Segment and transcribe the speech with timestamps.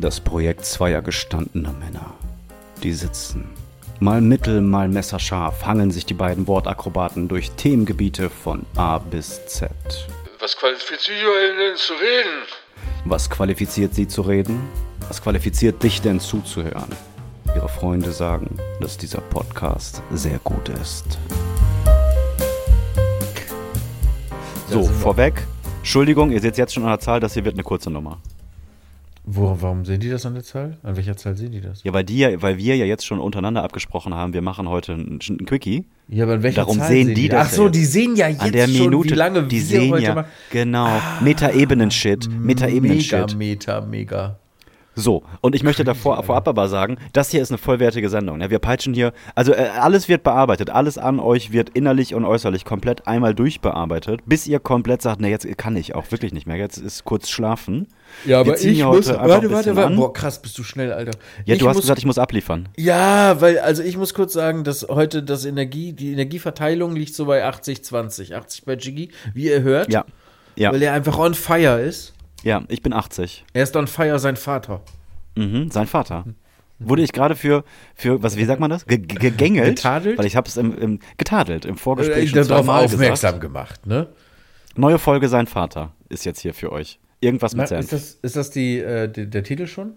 [0.00, 2.14] Das Projekt zweier gestandener Männer.
[2.84, 3.50] Die sitzen.
[3.98, 9.72] Mal mittel, mal messerscharf hangeln sich die beiden Wortakrobaten durch Themengebiete von A bis Z.
[10.38, 12.46] Was qualifiziert euch denn zu reden?
[13.06, 14.68] Was qualifiziert sie zu reden?
[15.08, 16.94] Was qualifiziert dich denn zuzuhören?
[17.56, 21.18] Ihre Freunde sagen, dass dieser Podcast sehr gut ist.
[24.68, 25.44] So, vorweg.
[25.78, 28.18] Entschuldigung, ihr seht jetzt schon an der Zahl, das hier wird eine kurze Nummer.
[29.30, 30.78] Wo, warum sehen die das an der Zahl?
[30.82, 31.84] An welcher Zahl sehen die das?
[31.84, 34.92] Ja, weil, die ja, weil wir ja jetzt schon untereinander abgesprochen haben, wir machen heute
[34.92, 35.84] ein, ein Quickie.
[36.08, 38.28] Ja, aber an welcher Darum Zahl sehen die das Ach so, ja die sehen ja
[38.28, 40.28] jetzt An der schon, Minute, wie lange die wir sehen heute ja, machen.
[40.50, 40.88] genau,
[41.20, 43.36] Meta-Ebenen-Shit, Mega, Meta-Ebenen-Shit.
[43.36, 44.38] meta, mega.
[44.98, 48.40] So, und ich möchte davor vorab aber sagen, das hier ist eine vollwertige Sendung.
[48.40, 52.24] Ja, wir peitschen hier, also äh, alles wird bearbeitet, alles an euch wird innerlich und
[52.24, 56.48] äußerlich komplett einmal durchbearbeitet, bis ihr komplett sagt, ne, jetzt kann ich auch wirklich nicht
[56.48, 57.86] mehr, jetzt ist kurz schlafen.
[58.24, 59.94] Ja, aber ich muss, warte, warte, warte.
[59.94, 61.12] Boah, krass, bist du schnell, Alter.
[61.44, 62.68] Ja, ich du hast muss, gesagt, ich muss abliefern.
[62.76, 67.26] Ja, weil, also ich muss kurz sagen, dass heute das Energie, die Energieverteilung liegt so
[67.26, 68.34] bei 80, 20.
[68.34, 69.92] 80 bei Jiggy, wie ihr hört.
[69.92, 70.04] Ja,
[70.56, 72.14] ja, Weil er einfach on fire ist.
[72.42, 73.44] Ja, ich bin 80.
[73.52, 74.80] Er ist on fire, sein Vater.
[75.36, 76.24] Mhm, sein Vater.
[76.80, 77.64] Wurde ich gerade für,
[77.96, 78.86] für, was, wie sagt man das?
[78.86, 79.76] Ge ge gegängelt?
[79.76, 80.16] Getadelt?
[80.18, 83.40] Weil ich habe es im, im, getadelt, im Vorgespräch Äh, schon darauf aufmerksam gesagt.
[83.40, 84.06] gemacht, ne?
[84.76, 87.00] Neue Folge Sein Vater ist jetzt hier für euch.
[87.20, 87.80] Irgendwas Na, mit Senf.
[87.82, 89.94] ist das, ist das die, äh, die, der Titel schon?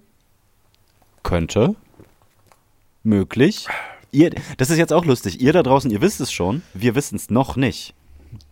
[1.21, 1.75] Könnte.
[3.03, 3.67] Möglich.
[4.11, 5.39] Ihr, das ist jetzt auch lustig.
[5.39, 6.63] Ihr da draußen, ihr wisst es schon.
[6.73, 7.93] Wir wissen es noch nicht.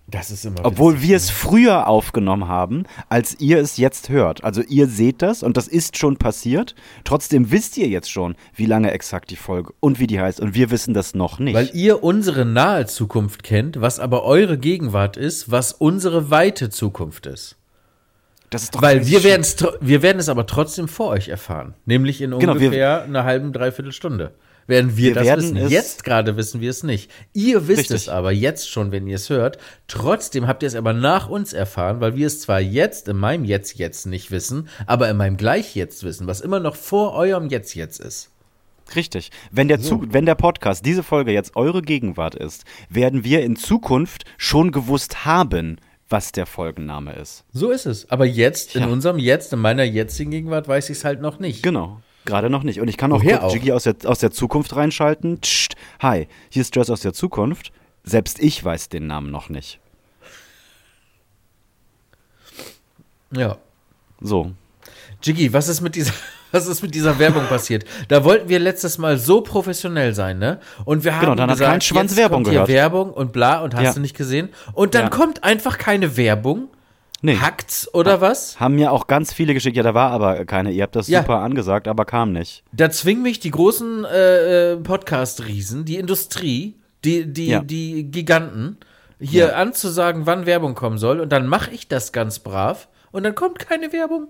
[0.08, 4.44] Das ist immer Obwohl witzig, wir es früher aufgenommen haben, als ihr es jetzt hört.
[4.44, 6.74] Also ihr seht das und das ist schon passiert.
[7.04, 10.40] Trotzdem wisst ihr jetzt schon, wie lange exakt die Folge und wie die heißt.
[10.40, 11.54] Und wir wissen das noch nicht.
[11.54, 17.28] Weil ihr unsere nahe Zukunft kennt, was aber eure Gegenwart ist, was unsere weite Zukunft
[17.28, 17.58] ist.
[18.50, 21.76] das ist doch Weil wir werden es wir werden es aber trotzdem vor euch erfahren.
[21.86, 24.34] Nämlich in Genau, ungefähr einer halben, dreiviertel Stunde.
[24.70, 25.70] Werden wir, Wir das werden wissen.
[25.70, 27.10] Jetzt gerade wissen wir es nicht.
[27.34, 27.96] Ihr wisst Richtig.
[27.98, 29.58] es aber jetzt schon, wenn ihr es hört.
[29.88, 33.46] Trotzdem habt ihr es aber nach uns erfahren, weil wir es zwar jetzt in meinem
[33.46, 37.50] Jetzt jetzt nicht wissen, aber in meinem Gleich jetzt wissen, was immer noch vor eurem
[37.50, 38.30] Jetzt jetzt ist.
[38.96, 39.32] Richtig.
[39.52, 43.56] Wenn der, Zu wenn der Podcast, diese Folge jetzt eure Gegenwart ist, werden wir in
[43.56, 45.78] Zukunft schon gewusst haben,
[46.10, 47.44] was der Folgenname ist.
[47.54, 48.10] So ist es.
[48.10, 48.88] Aber jetzt, in Ja.
[48.88, 51.62] unserem Jetzt, in meiner jetzigen Gegenwart, weiß ich es halt noch nicht.
[51.64, 52.02] Genau.
[52.30, 52.80] Gerade noch nicht.
[52.80, 53.52] Und ich kann auch auch?
[53.54, 55.42] Jiggy aus der, aus der Zukunft reinschalten.
[55.42, 55.70] Tsch,
[56.00, 57.72] hi, hier ist Jess aus der Zukunft.
[58.04, 59.80] Selbst ich weiß den Namen noch nicht.
[63.32, 63.58] Ja.
[64.22, 64.52] So.
[65.24, 66.14] Jiggy, was ist mit dieser,
[66.52, 67.84] was ist mit dieser Werbung passiert?
[68.08, 70.60] Da wollten wir letztes Mal so professionell sein, ne?
[70.86, 72.70] Und wir haben Genau, dann hat gesagt, kein Schwanz Werbung kommt hier gehört.
[72.70, 73.94] Werbung und bla und hast Ja.
[73.94, 74.50] du nicht gesehen.
[74.74, 75.10] Und dann Ja.
[75.10, 76.70] kommt einfach keine Werbung.
[77.22, 77.36] Nee.
[77.38, 78.60] Hackt's oder was?
[78.60, 79.76] Haben mir auch ganz viele geschickt.
[79.76, 80.72] Ja, da war aber keine.
[80.72, 81.22] Ihr habt das Ja.
[81.22, 82.64] super angesagt, aber kam nicht.
[82.72, 87.60] Da zwingen mich die großen äh, äh, Podcast-Riesen, die Industrie, die, die, Ja.
[87.62, 88.78] die Giganten,
[89.20, 89.54] hier Ja.
[89.56, 91.20] anzusagen, wann Werbung kommen soll.
[91.20, 94.28] Und dann mache ich das ganz brav und dann kommt keine Werbung.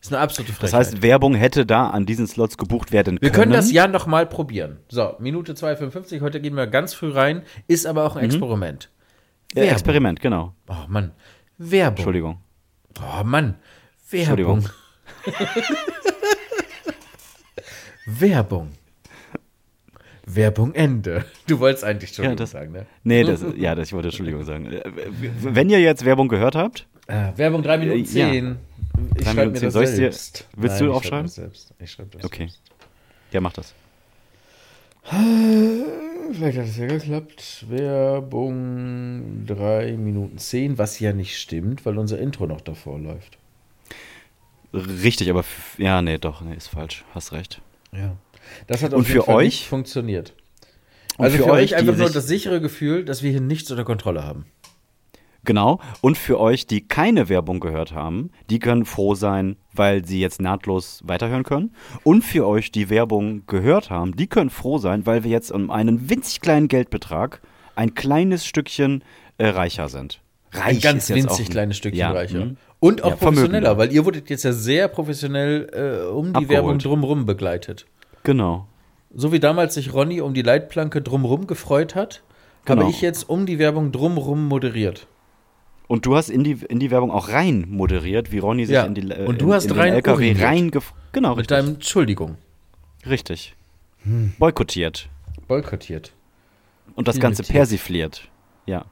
[0.00, 0.64] ist eine absolute Frechheit.
[0.80, 3.42] Das heißt, Werbung hätte da an diesen Slots gebucht werden Wir können.
[3.44, 4.78] können das ja noch mal probieren.
[4.88, 6.20] So, Minute 2,55.
[6.20, 7.42] Heute gehen wir ganz früh rein.
[7.66, 8.90] Ist aber auch ein Experiment.
[9.54, 9.72] Ja, Werbung.
[9.72, 10.52] Experiment, genau.
[10.68, 11.10] Oh Mann.
[11.58, 11.96] Werbung.
[11.96, 12.38] Entschuldigung.
[13.00, 13.56] Oh Mann.
[14.10, 14.62] Werbung.
[14.62, 14.68] Entschuldigung.
[18.06, 18.70] Werbung.
[20.26, 21.24] Werbung Ende.
[21.46, 22.86] Du wolltest eigentlich schon Ja, das- sagen, ne?
[23.02, 24.66] Nee, das, ja, das, ich wollte Entschuldigung sagen.
[24.66, 24.82] Äh,
[25.40, 28.28] Wenn ihr jetzt Werbung gehört habt, Ah, Werbung 3 Minuten Äh, ja.
[28.30, 28.56] 10.
[29.16, 29.66] Ich Drei schreibe Minuten mir zehn.
[29.66, 30.48] das Soll ich's dir- selbst.
[30.56, 31.24] willst Nein, du ich schreib aufschreiben?
[31.26, 31.74] das selbst.
[31.78, 32.38] Ich schreibe das Okay.
[32.38, 32.60] selbst.
[33.32, 33.74] ja, macht das.
[35.02, 37.66] Vielleicht hat es ja geklappt.
[37.68, 43.38] Werbung 3 Minuten 10, was ja nicht stimmt, weil unser Intro noch davor läuft.
[44.74, 45.44] Richtig, aber
[45.78, 47.04] ja, nee, doch, nee, ist falsch.
[47.14, 47.62] Hast recht.
[47.92, 48.16] Ja.
[48.66, 49.44] Das hat Und auf jeden für Fall euch?
[49.46, 50.34] nicht funktioniert.
[51.16, 53.84] Und also für für, euch, einfach nur das sichere Gefühl, dass wir hier nichts unter
[53.84, 54.44] Kontrolle haben.
[55.48, 55.80] Genau.
[56.02, 60.42] Und für euch, die keine Werbung gehört haben, die können froh sein, weil sie jetzt
[60.42, 61.74] nahtlos weiterhören können.
[62.04, 65.70] Und für euch, die Werbung gehört haben, die können froh sein, weil wir jetzt um
[65.70, 67.40] einen winzig kleinen Geldbetrag
[67.76, 69.02] ein kleines Stückchen
[69.38, 70.20] äh, reicher sind.
[70.52, 72.44] Reich Ein ganz winzig ein- kleines Stückchen ja, reicher.
[72.44, 72.56] mhm.
[72.78, 76.50] Und auch Ja, professioneller, weil ihr wurdet jetzt ja sehr professionell äh, um die Abgeholt.
[76.50, 77.86] Werbung drumrum begleitet.
[78.22, 78.66] Genau.
[79.14, 82.22] So wie damals sich Ronny um die Leitplanke drumrum gefreut hat,
[82.66, 82.82] Genau.
[82.82, 85.06] habe ich jetzt um die Werbung drumrum moderiert.
[85.88, 88.84] Und du hast in die, in die Werbung auch rein moderiert, wie Ronny sich Ja.
[88.84, 90.70] in die äh, Und du in, hast in den rein LKW rein
[91.12, 91.56] Genau, Mit richtig.
[91.56, 92.36] deinem Entschuldigung.
[93.06, 93.54] richtig.
[94.04, 94.32] Hm.
[94.38, 95.08] Boykottiert.
[95.48, 96.12] Boykottiert.
[96.94, 98.28] Und das Ganze persifliert.
[98.66, 98.84] Ja.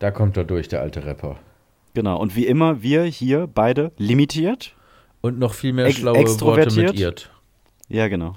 [0.00, 1.36] Da kommt er durch, der alte Rapper.
[1.94, 2.18] Genau.
[2.18, 4.74] Und wie immer, wir hier beide limitiert.
[5.20, 6.90] Und noch viel mehr Ex- schlaue Worte extrovertiert?
[6.92, 7.30] mit Irt.
[7.88, 8.34] Ja, genau.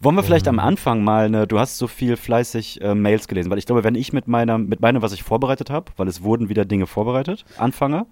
[0.00, 3.50] Wollen wir vielleicht am Anfang mal eine, du hast so viel fleißig äh, Mails gelesen,
[3.50, 6.22] weil ich glaube, wenn ich mit meiner, mit meinem, was ich vorbereitet habe, weil es
[6.22, 8.06] wurden wieder Dinge vorbereitet, anfange,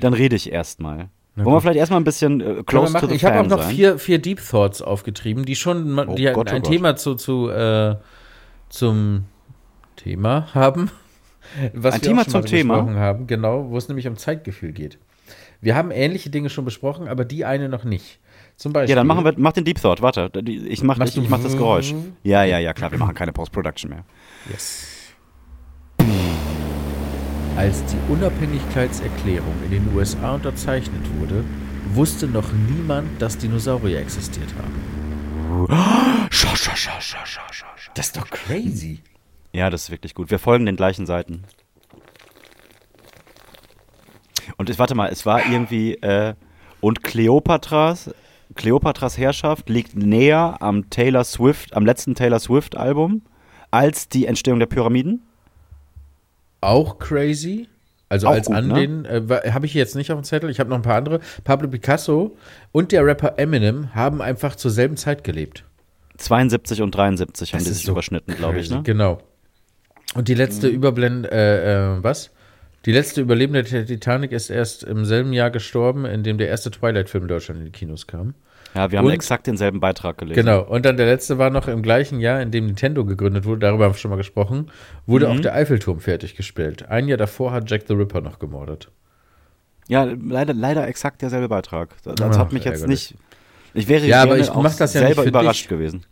[0.00, 1.08] dann rede ich erstmal.
[1.34, 3.74] Wollen wir vielleicht erstmal ein bisschen äh, close to the Ich habe auch noch sein?
[3.74, 6.70] vier, vier Deep Thoughts aufgetrieben, die schon Oh die Gott, oh ein Gott.
[6.70, 7.96] Thema zu, zu äh,
[8.68, 9.24] zum
[9.96, 10.90] Thema haben.
[11.74, 12.74] Was Ein wir Thema auch schon zum Thema?
[12.74, 14.98] besprochen haben, genau, wo es nämlich um Zeitgefühl geht.
[15.60, 18.18] Wir haben ähnliche Dinge schon besprochen, aber die eine noch nicht.
[18.62, 18.90] Zum Beispiel.
[18.90, 20.30] Ja, dann machen wir, mach den Deep Thought, warte.
[20.46, 21.92] Ich mach, ich, ich mach das Geräusch.
[22.22, 24.04] Ja, ja, ja, klar, wir machen keine Post-Production mehr.
[24.48, 24.86] Yes.
[27.56, 31.42] Als die Unabhängigkeitserklärung in den USA unterzeichnet wurde,
[31.92, 35.68] wusste noch niemand, dass Dinosaurier existiert haben.
[37.94, 39.00] Das ist doch crazy.
[39.52, 40.30] Ja, das ist wirklich gut.
[40.30, 41.42] Wir folgen den gleichen Seiten.
[44.56, 46.34] Und es, warte mal, es war irgendwie, äh,
[46.80, 48.08] und Kleopatras,
[48.54, 53.22] Kleopatras Herrschaft liegt näher am Taylor Swift, am letzten Taylor Swift Album,
[53.70, 55.22] als die Entstehung der Pyramiden.
[56.60, 57.68] Auch crazy.
[58.08, 58.74] Also Auch als gut, an ne?
[58.74, 61.20] den, äh, habe ich jetzt nicht auf dem Zettel, ich habe noch ein paar andere.
[61.44, 62.36] Pablo Picasso
[62.70, 65.64] und der Rapper Eminem haben einfach zur selben Zeit gelebt.
[66.18, 68.82] 72 und 73 haben Das die ist sich so überschnitten, glaube ich, ne?
[68.84, 69.18] Genau.
[70.14, 72.30] Und die letzte Überblende, äh, äh, was?
[72.84, 76.70] Die letzte Überlebende der Titanic ist erst im selben Jahr gestorben, in dem der erste
[76.70, 78.34] Twilight-Film in Deutschland in die Kinos kam.
[78.74, 80.40] Ja, wir haben Und- exakt denselben Beitrag gelesen.
[80.44, 80.62] Genau.
[80.62, 83.84] Und dann der letzte war noch im gleichen Jahr, in dem Nintendo gegründet wurde, darüber
[83.84, 84.70] haben wir schon mal gesprochen,
[85.06, 85.32] wurde Mhm.
[85.36, 86.88] auch der Eiffelturm fertiggestellt.
[86.88, 88.88] Ein Jahr davor hat Jack the Ripper noch gemordet.
[89.88, 91.90] Ja, leider, leider exakt derselbe Beitrag.
[92.02, 93.10] Das, das Ach, hat mich jetzt ärgerlich.
[93.12, 93.20] nicht.
[93.74, 95.68] Ich wäre Ja, aber ich auch mach das ja nicht selber überrascht dich.
[95.68, 96.04] gewesen.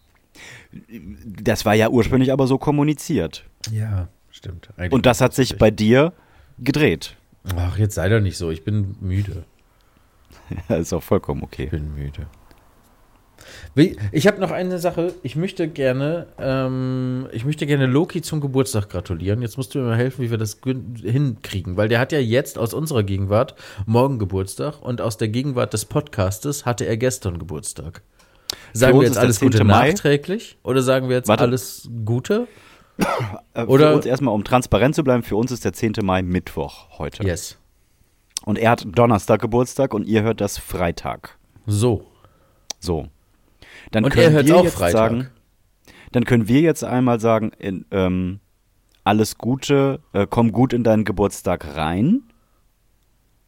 [1.42, 3.44] Das war ja ursprünglich aber so kommuniziert.
[3.70, 4.68] Ja, stimmt.
[4.76, 6.12] Eigentlich Und das hat sich bei dir
[6.60, 7.16] gedreht.
[7.56, 8.50] Ach, jetzt sei doch nicht so.
[8.50, 9.44] Ich bin müde.
[10.68, 11.66] Ja, ist auch vollkommen Ich okay.
[11.66, 12.26] bin müde.
[14.12, 15.14] Ich habe noch eine Sache.
[15.22, 19.42] Ich möchte gerne, ähm, ich möchte gerne Loki zum Geburtstag gratulieren.
[19.42, 22.58] Jetzt musst du mir mal helfen, wie wir das hinkriegen, weil der hat ja jetzt
[22.58, 23.54] aus unserer Gegenwart
[23.86, 28.02] morgen Geburtstag und aus der Gegenwart des Podcastes hatte er gestern Geburtstag.
[28.72, 29.50] Sagen wir jetzt alles 10.
[29.50, 29.88] Gute Mai.
[29.88, 31.44] nachträglich oder sagen wir jetzt Warte.
[31.44, 32.48] alles Gute?
[33.54, 35.94] Äh, Oder- für uns erstmal, um transparent zu bleiben, für uns ist der 10.
[36.02, 37.24] Mai Mittwoch heute.
[37.24, 37.58] Yes.
[38.44, 41.36] Und er hat Donnerstag Geburtstag und ihr hört das Freitag.
[41.66, 42.06] So.
[42.78, 43.08] So.
[43.90, 44.92] Dann Und können er hört's wir auch jetzt Freitag.
[45.10, 45.28] sagen,
[46.12, 48.40] dann können wir jetzt einmal sagen, in, ähm,
[49.04, 52.22] alles Gute, äh, komm gut in deinen Geburtstag rein.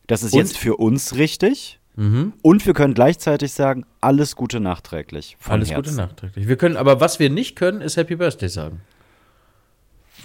[0.09, 0.41] Das ist Und?
[0.41, 1.79] jetzt für uns richtig.
[1.95, 2.33] Mhm.
[2.43, 5.37] Und wir können gleichzeitig sagen, alles Gute nachträglich.
[5.47, 5.85] Alles Herzen.
[5.85, 6.49] Gute nachträglich.
[6.49, 8.81] Wir können, aber was wir nicht können, ist Happy Birthday sagen.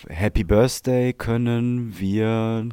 [0.09, 2.68] Happy Birthday können wir.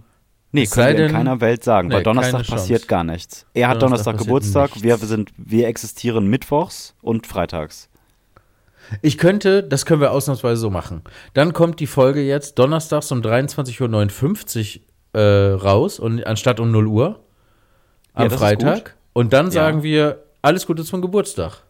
[0.52, 3.44] Nee, können wir in keiner Welt sagen, Nee, weil Donnerstag passiert gar nichts.
[3.54, 7.88] Er hat Donnerstag Geburtstag, wir sind, wir existieren mittwochs und freitags.
[9.02, 11.02] Ich könnte, das können wir ausnahmsweise so machen.
[11.32, 14.80] Dann kommt die Folge jetzt donnerstags um 23.59
[15.14, 17.20] Uhr äh, raus und anstatt um 0 Uhr
[18.12, 18.94] am Ja, Freitag.
[19.12, 19.52] Und dann Ja.
[19.52, 21.62] sagen wir alles Gute zum Geburtstag.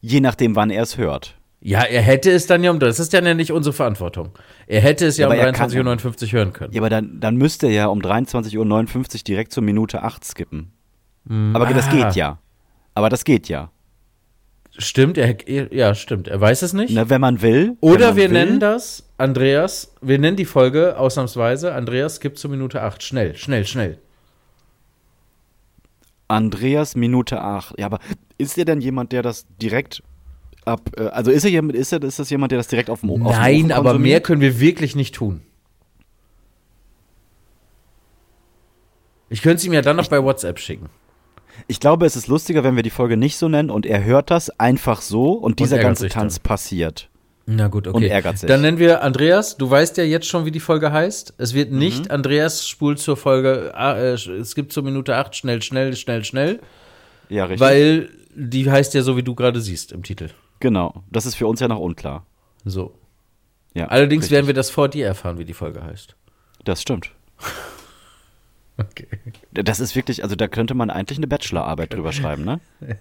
[0.00, 1.36] Je nachdem, wann er es hört.
[1.60, 4.30] Ja, er hätte es dann ja um, das ist ja nicht unsere Verantwortung.
[4.68, 6.72] Er hätte es ja, Ja, um aber er kann- 23.59 Uhr hören können.
[6.72, 10.72] Ja, aber dann, dann müsste er ja um 23.59 Uhr direkt zur Minute 8 skippen.
[11.28, 11.90] Aber das ah.
[11.90, 12.38] geht ja.
[12.94, 13.70] Aber das geht ja.
[14.78, 15.36] Stimmt, er,
[15.74, 16.28] ja, stimmt.
[16.28, 16.92] Er weiß es nicht.
[16.94, 17.76] Na, wenn man will.
[17.80, 22.50] Oder man wir will, nennen das, Andreas, wir nennen die Folge ausnahmsweise, Andreas gibt zur
[22.50, 23.02] Minute 8.
[23.02, 23.98] Schnell, schnell, schnell.
[26.28, 27.78] Andreas Minute 8.
[27.78, 27.98] Ja, aber
[28.36, 30.02] ist er denn jemand, der das direkt
[30.68, 30.90] ab.
[30.96, 33.10] Äh, also ist er jemand, ist, er, ist das jemand, der das direkt auf dem,
[33.10, 35.40] auf dem Nein, Ofen aber mehr können wir wirklich nicht tun.
[39.30, 40.86] Ich könnte es ihm ja dann noch bei WhatsApp schicken.
[41.66, 44.30] Ich glaube, es ist lustiger, wenn wir die Folge nicht so nennen und er hört
[44.30, 46.42] das einfach so und dieser ärgert ganze Tanz dann.
[46.44, 47.08] passiert.
[47.50, 48.46] Na gut, Und ärgert sich.
[48.46, 51.34] Dann nennen wir Andreas, du weißt ja jetzt schon, wie die Folge heißt.
[51.38, 51.78] Es wird Mhm.
[51.78, 56.24] nicht Andreas spult zur Folge, ah, äh, es gibt zur Minute 8, schnell, schnell, schnell,
[56.24, 56.60] schnell,
[57.30, 57.60] Ja, richtig.
[57.60, 60.28] weil die heißt ja so, wie du gerade siehst im Titel.
[60.60, 61.04] Genau.
[61.10, 62.26] Das ist für uns ja noch unklar.
[62.64, 62.94] So.
[63.74, 64.34] Ja, Allerdings richtig.
[64.34, 66.16] werden wir das vor dir erfahren, wie die Folge heißt.
[66.64, 67.12] Das stimmt.
[68.80, 69.08] Okay.
[69.52, 72.60] Das ist wirklich, also da könnte man eigentlich eine Bachelorarbeit drüber schreiben, ne?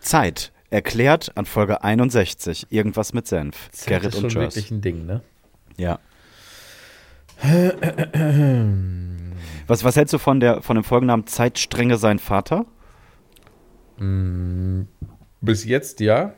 [0.00, 0.50] Zeit.
[0.70, 2.66] Erklärt an Folge 61.
[2.70, 3.70] Irgendwas mit Senf.
[3.86, 4.56] Gerrit das ist und schon Jörs.
[4.56, 5.20] wirklich ein Ding, ne?
[5.76, 6.00] Ja.
[9.68, 12.66] Was, was hältst du von, der, von dem Folgennamen Zeitstrenge sein Vater?
[15.40, 16.32] Bis jetzt ja.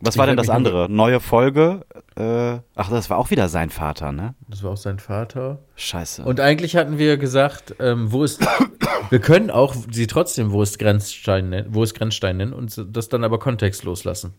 [0.00, 0.88] Was Ich war denn das andere?
[0.90, 1.84] Neue Folge,
[2.16, 4.34] Äh, ach, das war auch wieder sein Vater, ne?
[4.48, 5.60] Das war auch sein Vater.
[5.76, 6.24] Scheiße.
[6.24, 8.44] Und eigentlich hatten wir gesagt, ähm, wo ist.
[9.10, 13.08] wir können auch sie trotzdem, wo ist Grenzstein nennen, wo ist Grenzstein nennen und das
[13.08, 14.34] dann aber kontextlos lassen.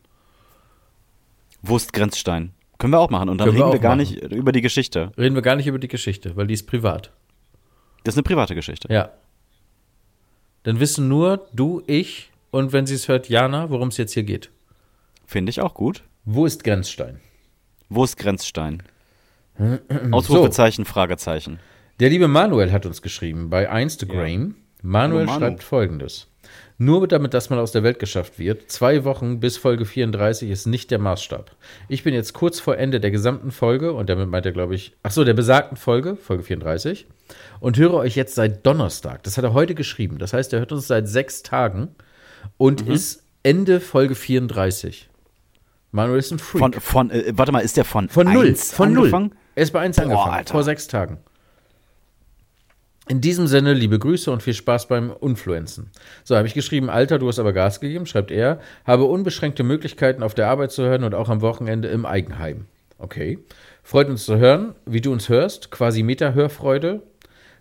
[1.61, 2.51] Wurstgrenzstein.
[2.77, 3.29] Können wir auch machen.
[3.29, 3.99] Und dann Können wir reden wir auch gar machen.
[3.99, 5.11] nicht über die Geschichte.
[5.17, 7.11] Reden wir gar nicht über die Geschichte, weil die ist privat.
[8.03, 8.91] Das ist eine private Geschichte.
[8.93, 9.11] Ja.
[10.63, 14.21] Dann wissen nur du, ich und wenn sie es hört, Jana, worum es jetzt hier
[14.21, 14.51] geht.
[15.25, 16.03] Finde ich auch gut.
[16.23, 17.19] Wo ist Grenzstein?
[17.89, 18.83] Wurstgrenzstein.
[20.11, 21.59] Ausrufezeichen, Fragezeichen.
[21.99, 24.53] Der liebe Manuel hat uns geschrieben bei Instagram.
[24.83, 25.39] Manuel Hallo, Manu.
[25.39, 26.27] schreibt folgendes.
[26.77, 30.67] Nur damit das mal aus der Welt geschafft wird, zwei Wochen bis Folge 34 ist
[30.67, 31.55] nicht der Maßstab.
[31.87, 34.95] Ich bin jetzt kurz vor Ende der gesamten Folge, und damit meint er, glaube ich,
[35.01, 37.07] ach so, der besagten Folge, Folge 34,
[37.59, 39.23] und höre euch jetzt seit Donnerstag.
[39.23, 40.19] Das hat er heute geschrieben.
[40.19, 41.95] Das heißt, er hört uns seit sechs Tagen
[42.57, 42.91] und Mhm.
[42.93, 45.09] ist Ende Folge 34.
[45.91, 46.59] Manuel ist ein Freak.
[46.61, 48.55] Von, von äh, warte mal, ist der von, Von null.
[48.55, 49.27] Von angefangen?
[49.27, 49.37] null.
[49.55, 50.51] Er ist bei 1 Boah, angefangen, Alter.
[50.51, 51.19] vor sechs Tagen.
[53.09, 55.91] In diesem Sinne, liebe Grüße und viel Spaß beim Influenzen.
[56.23, 60.23] So, habe ich geschrieben, Alter, du hast aber Gas gegeben, schreibt er, habe unbeschränkte Möglichkeiten
[60.23, 62.65] auf der Arbeit zu hören und auch am Wochenende im Eigenheim.
[62.97, 63.39] Okay.
[63.83, 67.01] Freut uns zu hören, wie du uns hörst, quasi Meta-Hörfreude.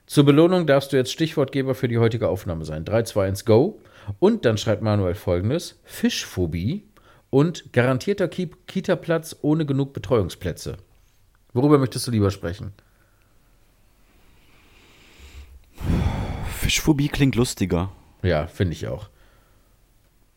[0.06, 2.84] Zur Belohnung darfst du jetzt Stichwortgeber für die heutige Aufnahme sein.
[2.84, 3.80] 3, 2, 1, go.
[4.18, 6.84] Und dann schreibt Manuel folgendes: Fischphobie
[7.30, 10.76] und garantierter Ki- Kita-Platz ohne genug Betreuungsplätze.
[11.52, 12.72] Worüber möchtest du lieber sprechen?
[16.58, 17.90] Fischphobie klingt lustiger.
[18.22, 19.08] Ja, finde ich auch.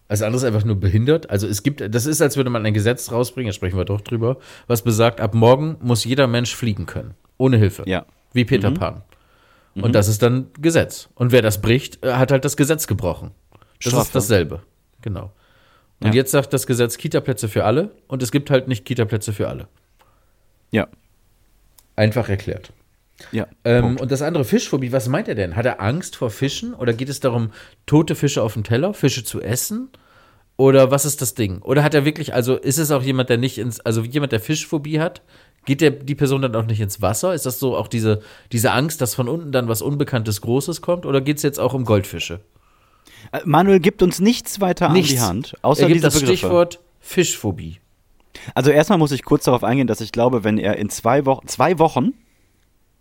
[0.07, 1.29] Alles andere ist einfach nur behindert.
[1.29, 4.01] Also es gibt, das ist, als würde man ein Gesetz rausbringen, da sprechen wir doch
[4.01, 7.15] drüber, was besagt, ab morgen muss jeder Mensch fliegen können.
[7.37, 7.83] Ohne Hilfe.
[7.87, 8.05] Ja.
[8.33, 9.03] Wie Peter Pan.
[9.75, 11.09] Und das ist dann Gesetz.
[11.15, 13.31] Und wer das bricht, äh, hat halt das Gesetz gebrochen.
[13.85, 14.07] Das Strafe.
[14.07, 14.61] ist dasselbe.
[15.01, 15.31] Genau.
[16.01, 16.13] Und Ja.
[16.13, 19.67] jetzt sagt das Gesetz Kita-Plätze für alle und es gibt halt nicht Kita-Plätze für alle.
[20.71, 20.87] Ja.
[21.95, 22.71] Einfach erklärt.
[23.31, 23.47] Ja.
[23.63, 25.55] Ähm, und das andere Fischphobie, was meint er denn?
[25.55, 27.51] Hat er Angst vor Fischen oder geht es darum,
[27.85, 29.89] tote Fische auf dem Teller, Fische zu essen?
[30.57, 31.61] Oder was ist das Ding?
[31.61, 34.39] Oder hat er wirklich, also ist es auch jemand, der nicht ins, also jemand, der
[34.41, 35.21] Fischphobie hat,
[35.65, 37.33] geht der, die Person dann auch nicht ins Wasser?
[37.33, 41.05] Ist das so auch diese, diese Angst, dass von unten dann was Unbekanntes Großes kommt?
[41.05, 42.41] Oder geht es jetzt auch um Goldfische?
[43.31, 46.37] Äh, Manuel gibt uns nichts weiter an die Hand, außer er gibt diese das Begriffe.
[46.37, 47.79] Stichwort Fischphobie.
[48.53, 51.47] Also erstmal muss ich kurz darauf eingehen, dass ich glaube, wenn er in zwei Wochen,
[51.47, 52.13] zwei Wochen,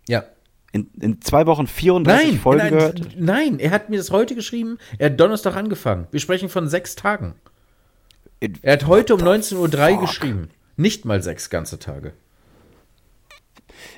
[0.07, 0.23] Ja.
[0.71, 3.07] in, in zwei Wochen 34 Nein, Folgen nein, gehört.
[3.17, 4.77] nein, er hat mir das heute geschrieben.
[4.97, 6.07] Er hat Donnerstag angefangen.
[6.11, 7.35] Wir sprechen von sechs Tagen.
[8.39, 10.49] In- Er hat heute um 19.03 Uhr geschrieben.
[10.77, 12.13] Nicht mal sechs ganze Tage.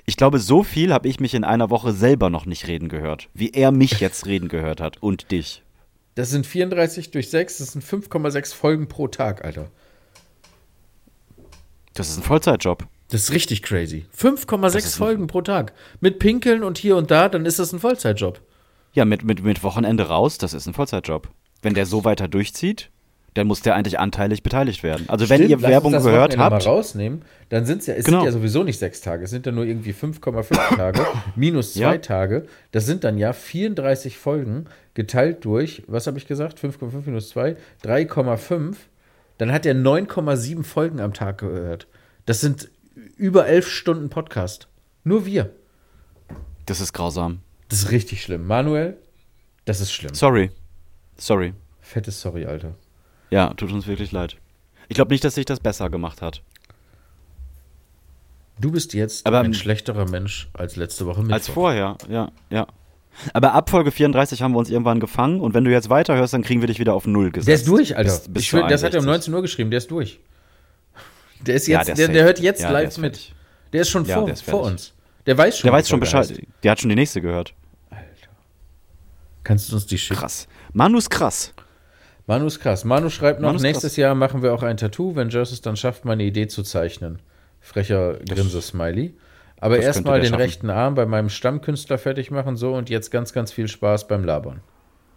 [0.05, 3.29] Ich glaube, so viel habe ich mich in einer Woche selber noch nicht reden gehört,
[3.33, 5.63] wie er mich jetzt reden gehört hat und dich.
[6.17, 9.67] Das sind 34 durch 6, das sind 5,6 Folgen pro Tag, Alter.
[11.93, 12.87] Das ist ein Vollzeitjob.
[13.09, 14.07] Das ist richtig crazy.
[14.11, 15.73] Das 5,6 ist ein- Folgen pro Tag.
[16.01, 18.41] Mit Pinkeln und hier und da, dann ist das ein Vollzeitjob.
[18.93, 21.29] Ja, mit, mit, mit Wochenende raus, das ist ein Vollzeitjob.
[21.61, 22.89] Wenn der so weiter durchzieht,
[23.35, 25.07] dann muss der eigentlich anteilig beteiligt werden.
[25.09, 27.81] Also wenn Stimmt, ihr lass uns Werbung das gehört Wochenende habt, mal rausnehmen, dann sind
[27.81, 28.21] es ja, es Genau.
[28.21, 31.05] sind ja sowieso nicht sechs Tage, es sind ja nur irgendwie 5,5 Tage,
[31.35, 31.97] minus zwei Ja.
[31.99, 32.47] Tage.
[32.71, 34.65] Das sind dann ja 34 Folgen
[34.97, 36.59] geteilt durch, was habe ich gesagt?
[36.59, 38.75] 5,5 minus 2, 3,5.
[39.37, 41.87] Dann hat er 9,7 Folgen am Tag gehört.
[42.25, 42.69] Das sind
[43.15, 44.67] über elf Stunden Podcast.
[45.03, 45.51] Nur wir.
[46.65, 47.39] das ist grausam.
[47.69, 48.45] Das ist richtig schlimm.
[48.47, 48.97] Manuel,
[49.65, 50.13] das ist schlimm.
[50.15, 50.49] Sorry.
[51.17, 51.53] Sorry.
[51.79, 52.73] Fettes Sorry, Alter.
[53.29, 54.37] Ja, tut uns wirklich leid.
[54.89, 56.41] Ich glaube nicht, dass sich das besser gemacht hat.
[58.59, 61.33] Du bist jetzt Aber- ein schlechterer Mensch als letzte Woche Mittwoch.
[61.35, 62.65] Als vorher, ja, ja.
[63.33, 66.43] Aber ab Folge 34 haben wir uns irgendwann gefangen und wenn du jetzt weiterhörst, dann
[66.43, 67.47] kriegen wir dich wieder auf Null gesetzt.
[67.47, 68.11] Der ist durch, Alter.
[68.11, 69.31] Bis, bis ich will, das hat er um 61.
[69.31, 70.19] 19 Uhr geschrieben, der ist durch.
[71.45, 72.25] Der ist Ja, jetzt, der der, der, safe.
[72.25, 73.31] hört jetzt Ja, der live ist mit.
[73.73, 74.93] Der ist schon Ja, vor, der ist vor uns.
[75.25, 76.29] Der weiß schon, Der weiß schon Bescheid.
[76.29, 76.41] heißt.
[76.63, 77.53] Der hat schon die nächste gehört.
[79.43, 80.19] Kannst du uns die schicken?
[80.19, 80.47] Krass.
[80.73, 81.53] Manu ist krass.
[82.25, 82.83] Manu ist krass.
[82.83, 85.77] Manu schreibt noch, Manu nächstes Jahr machen wir auch ein Tattoo, wenn Joss es dann
[85.77, 87.19] schafft, meine Idee zu zeichnen.
[87.61, 89.13] Frecher Grinse-Smiley.
[89.59, 90.41] Aber erstmal den schaffen.
[90.41, 94.23] rechten Arm bei meinem Stammkünstler fertig machen, so und jetzt ganz, ganz viel Spaß beim
[94.23, 94.61] Labern.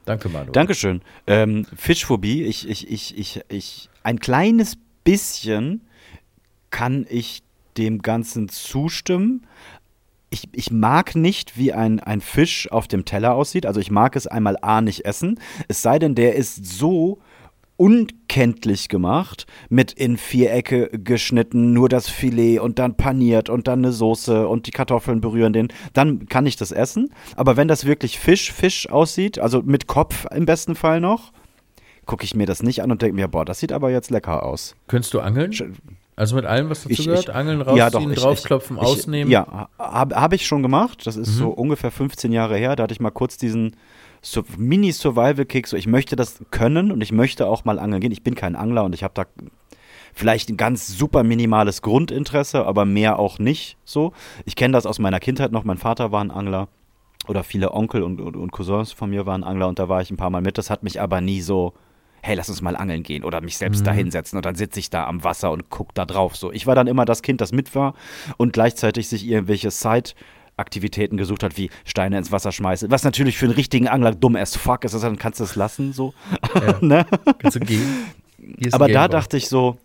[0.07, 0.51] Danke, Manu.
[0.53, 1.03] Dankeschön.
[1.27, 5.83] Ähm, Fischphobie, ich, ich, ich, ich, ich, ein kleines bisschen
[6.71, 7.43] kann ich
[7.77, 9.47] dem Ganzen zustimmen.
[10.31, 13.67] Ich, ich mag nicht, wie ein, ein Fisch auf dem Teller aussieht.
[13.67, 15.39] Also ich mag es einmal A nicht essen.
[15.69, 17.19] Es sei denn, der ist so
[17.81, 23.93] unkenntlich gemacht, mit in Vierecke geschnitten, nur das Filet und dann paniert und dann eine
[23.93, 27.11] Soße und die Kartoffeln berühren den, dann kann ich das essen.
[27.37, 31.33] Aber wenn das wirklich Fisch, Fisch aussieht, also mit Kopf im besten Fall noch,
[32.07, 34.45] gucke ich mir das nicht an und denke mir, boah, das sieht aber jetzt lecker
[34.45, 34.75] aus.
[34.87, 35.53] Könntest du angeln?
[35.53, 35.71] Sch-
[36.21, 37.21] Also mit allem, was dazu gehört?
[37.29, 39.31] ich- Angeln, ja, rausziehen, doch, ich- draufklopfen, ausnehmen.
[39.33, 41.07] Ja, habe hab ich schon gemacht.
[41.07, 41.39] Das ist Mhm.
[41.39, 42.77] so ungefähr 15 Jahre her.
[42.77, 43.75] Da hatte ich mal kurz diesen
[44.21, 45.67] so Mini-Survival-Kick.
[45.67, 48.13] So, ich möchte das können und ich möchte auch mal angeln gehen.
[48.13, 49.25] Ich bin kein Angler und ich habe da
[50.13, 54.13] vielleicht ein ganz super minimales Grundinteresse, aber mehr auch nicht so.
[54.45, 55.65] Ich kenne das aus meiner Kindheit noch.
[55.65, 56.69] Mein Vater war ein Angler
[57.29, 60.11] oder viele Onkel und, und, und Cousins von mir waren Angler und da war ich
[60.11, 60.59] ein paar Mal mit.
[60.59, 61.73] Das hat mich aber nie so,
[62.23, 64.91] hey, lass uns mal angeln gehen oder mich selbst da hinsetzen und dann sitze ich
[64.91, 66.37] da am Wasser und guck da drauf.
[66.37, 67.95] So, ich war dann immer das Kind, das mit war
[68.37, 72.91] und gleichzeitig sich irgendwelche Side-Aktivitäten gesucht hat, wie Steine ins Wasser schmeißen.
[72.91, 75.93] Was natürlich für einen richtigen Angler dumm as fuck ist, dann kannst du es lassen,
[75.93, 76.15] so.
[76.81, 77.07] ne?
[77.39, 78.07] Kannst du gehen?
[78.73, 79.79] Aber da dachte ich so,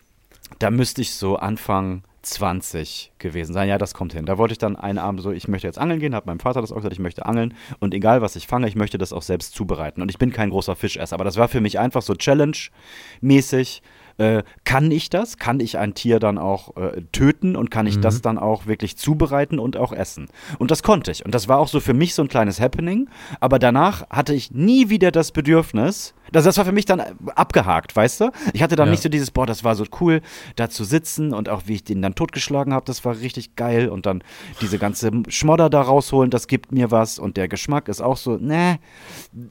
[0.60, 3.70] da müsste ich so Anfang 20 gewesen sein.
[3.70, 4.26] Ja, das kommt hin.
[4.26, 6.62] Da wollte ich dann einen Abend so, ich möchte jetzt angeln gehen, hat meinem Vater
[6.62, 9.22] das auch gesagt, ich möchte angeln und egal was ich fange, ich möchte das auch
[9.22, 10.02] selbst zubereiten.
[10.02, 13.82] Und ich bin kein großer Fischesser, aber das war für mich einfach so Challenge-mäßig.
[14.18, 15.38] Äh, kann ich das?
[15.38, 18.96] Kann ich ein Tier dann auch äh, töten und kann ich das dann auch wirklich
[18.96, 20.28] zubereiten und auch essen?
[20.58, 21.26] Und das konnte ich.
[21.26, 23.10] Und das war auch so für mich so ein kleines Happening.
[23.42, 26.15] Aber danach hatte ich nie wieder das Bedürfnis.
[26.32, 27.02] Das, das war für mich dann
[27.36, 28.32] abgehakt, weißt du?
[28.54, 28.92] Ich hatte dann Ja.
[28.92, 30.22] nicht so dieses, boah, das war so cool,
[30.56, 33.90] da zu sitzen und auch wie ich den dann totgeschlagen habe, das war richtig geil.
[33.90, 34.24] Und dann
[34.62, 37.20] diese ganze Schmodder da rausholen, das gibt mir was.
[37.20, 38.80] Und der Geschmack ist auch so, ne,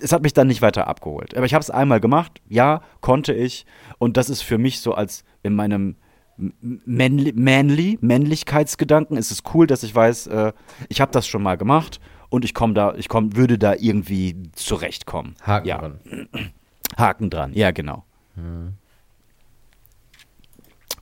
[0.00, 1.37] es hat mich dann nicht weiter abgeholt.
[1.37, 3.66] Aber ich habe es einmal gemacht, ja, konnte ich.
[3.99, 5.97] Und das ist für mich so als in meinem
[6.37, 10.52] Männli Manly, Männlichkeitsgedanken ist es cool, dass ich weiß, äh,
[10.88, 14.50] ich habe das schon mal gemacht und ich komme da, ich komm, würde da irgendwie
[14.54, 15.37] zurechtkommen.
[15.43, 15.78] Haken ja.
[15.78, 16.00] dran.
[16.96, 18.04] Haken dran, ja, genau.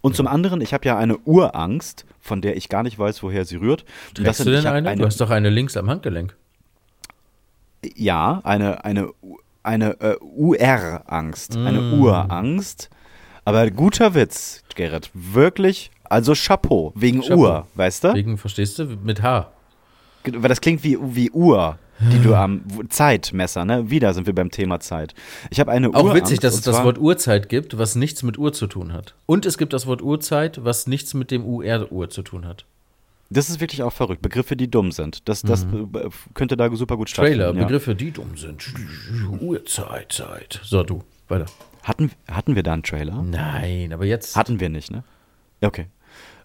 [0.01, 3.45] Und zum anderen, ich habe ja eine Urangst, von der ich gar nicht weiß, woher
[3.45, 3.85] sie rührt.
[4.19, 4.97] Und Trägst du denn hab eine?
[4.97, 6.37] Du hast doch eine links am Handgelenk.
[7.97, 9.11] ja, eine, eine,
[9.63, 12.01] eine äh, UR-Angst, eine Mm.
[12.01, 12.91] Urangst.
[13.45, 15.11] Aber guter Witz, Gerrit.
[15.15, 17.37] Wirklich, also Chapeau, wegen Chapeau.
[17.41, 18.15] Uhr, weißt du?
[18.15, 18.85] Wegen, verstehst du?
[18.85, 19.51] Mit H.
[20.25, 23.91] Weil das klingt wie, wie Uhr, die du am Zeitmesser, ne?
[23.91, 25.15] Wieder sind wir beim Thema Zeit.
[25.51, 28.39] Ich habe eine Auch Urangst, witzig, dass es das Wort Uhrzeit gibt, was nichts mit
[28.39, 29.15] Uhr zu tun hat.
[29.27, 32.65] Und es gibt das Wort Uhrzeit, was nichts mit dem UR-Uhr zu tun hat.
[33.31, 34.21] Das ist wirklich auch verrückt.
[34.21, 35.27] Begriffe, die dumm sind.
[35.29, 35.67] Das, das äh,
[36.35, 37.61] könnte da super gut Trailer, stattfinden.
[37.61, 37.65] ja.
[37.67, 38.65] Begriffe, die dumm sind.
[39.41, 40.61] Uhrzeit, Zeit.
[40.63, 41.47] So, du, weiter.
[41.83, 43.23] Hatten, hatten wir da einen Trailer?
[43.23, 44.37] Nein, aber jetzt.
[44.37, 45.03] Hatten wir nicht, ne?
[45.63, 45.87] Okay.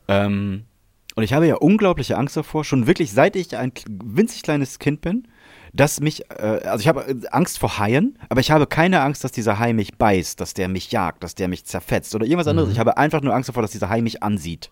[0.07, 0.63] Ähm,
[1.15, 5.01] und ich habe ja unglaubliche Angst davor, schon wirklich seit ich ein winzig kleines Kind
[5.01, 5.27] bin,
[5.77, 9.23] dass mich, äh, also ich habe äh, Angst vor Haien, aber ich habe keine Angst,
[9.23, 12.45] dass dieser Hai mich beißt, dass der mich jagt, dass der mich zerfetzt oder irgendwas
[12.47, 12.51] Mhm.
[12.51, 12.71] anderes.
[12.71, 14.69] Ich habe einfach nur Angst davor, dass dieser Hai mich ansieht.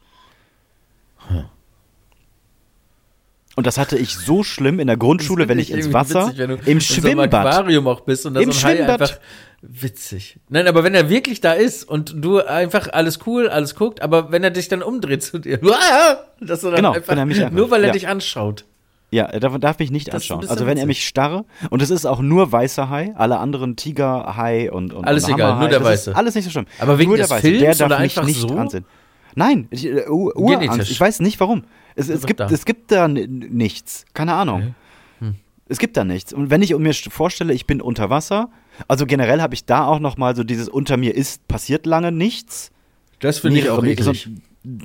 [3.55, 6.33] Und das hatte ich so schlimm in der Grundschule, wenn ich ins Wasser,
[6.65, 9.01] im Schwimmbad, Aquarium auch bist und da Im so ein Hai Schwimmbad.
[9.01, 9.19] einfach
[9.61, 10.37] witzig.
[10.49, 14.31] Nein, aber wenn er wirklich da ist und du einfach alles cool, alles guckt, aber
[14.33, 15.57] wenn er dich dann umdreht zu dir,
[16.41, 17.93] dass du dann Genau, einfach, er einfach- nur weil er ja.
[17.93, 18.65] dich anschaut.
[19.11, 20.47] Ja, er darf, darf mich nicht Das anschauen.
[20.49, 24.35] Also wenn er mich starre, und es ist auch nur weißer Hai, alle anderen Tiger,
[24.35, 26.15] Hai und, und Alles und egal, nur der Weiße.
[26.15, 26.65] Alles nicht so schlimm.
[26.79, 28.49] Aber wegen nur des der Weiße, Films der darf oder mich einfach nicht so?
[28.57, 28.85] ansehen.
[29.35, 30.61] Nein, ich, äh, U- Urangst.
[30.69, 30.91] Genetisch.
[30.91, 31.63] Ich weiß nicht warum.
[31.95, 32.47] Es, es, gibt, da.
[32.49, 34.05] es gibt da nichts.
[34.13, 34.75] Keine Ahnung.
[35.19, 35.35] Hm.
[35.67, 36.33] Es gibt da nichts.
[36.33, 38.49] Und wenn ich mir st- vorstelle, ich bin unter Wasser,
[38.87, 42.11] also generell habe ich da auch noch mal so dieses unter mir ist passiert lange
[42.11, 42.71] nichts.
[43.19, 44.29] Das finde ich auch Mehrere- so eklig.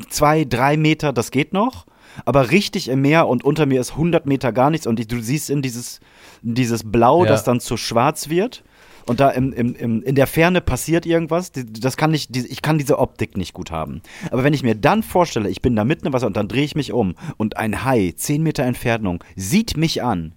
[0.09, 1.87] zwei, drei Meter, das geht noch.
[2.24, 5.20] Aber richtig im Meer und unter mir ist 100 Meter gar nichts und ich, du
[5.20, 6.00] siehst in dieses,
[6.42, 7.30] in dieses Blau, Ja.
[7.30, 8.62] das dann zu schwarz wird.
[9.06, 11.50] Und da im, im, im, in der Ferne passiert irgendwas.
[11.52, 14.02] Das kann ich, ich kann diese Optik nicht gut haben.
[14.30, 16.64] Aber wenn ich mir dann vorstelle, ich bin da mitten im Wasser und dann drehe
[16.64, 20.32] ich mich um und ein Hai, 10 Meter Entfernung, sieht mich an,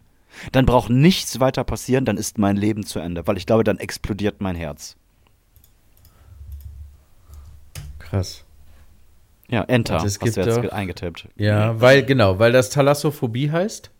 [0.53, 3.27] dann braucht nichts weiter passieren, dann ist mein Leben zu Ende.
[3.27, 4.95] Weil ich glaube, dann explodiert mein Herz.
[7.99, 8.45] Krass.
[9.53, 11.27] Ja, Enter, es hast du jetzt eingetippt.
[11.35, 13.91] Ja, weil, genau, weil das Thalassophobie heißt.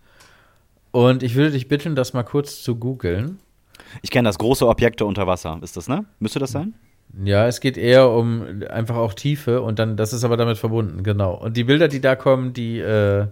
[0.90, 3.38] Und ich würde dich bitten, das mal kurz zu googeln.
[4.02, 5.60] Ich kenne das große Objekte unter Wasser.
[5.62, 6.06] Ist das, ne?
[6.18, 6.74] Müsste das sein?
[7.24, 11.04] Ja, es geht eher um einfach auch Tiefe und dann, das ist aber damit verbunden,
[11.04, 11.36] genau.
[11.36, 13.28] Und die Bilder, die da kommen, die, äh,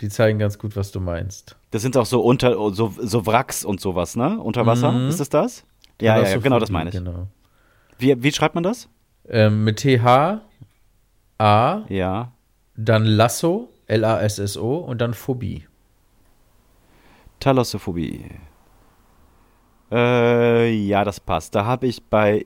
[0.00, 1.56] die zeigen ganz gut, was du meinst.
[1.72, 4.38] Das sind auch so unter so, so Wracks und sowas, ne?
[4.40, 4.92] Unter Wasser.
[4.92, 5.08] Mhm.
[5.08, 5.64] Ist es das?
[6.00, 6.96] Ja, ja, ja, genau das meine ich.
[6.96, 7.26] Genau.
[7.98, 8.88] Wie, wie schreibt man das?
[9.28, 10.42] Ähm, mit TH,
[11.38, 12.32] A, Ja.
[12.76, 15.64] dann Lasso, L-A-S-S-O und dann Phobie.
[17.40, 18.24] Thalassophobie.
[19.90, 21.54] Äh, ja, das passt.
[21.54, 22.44] Da habe ich bei,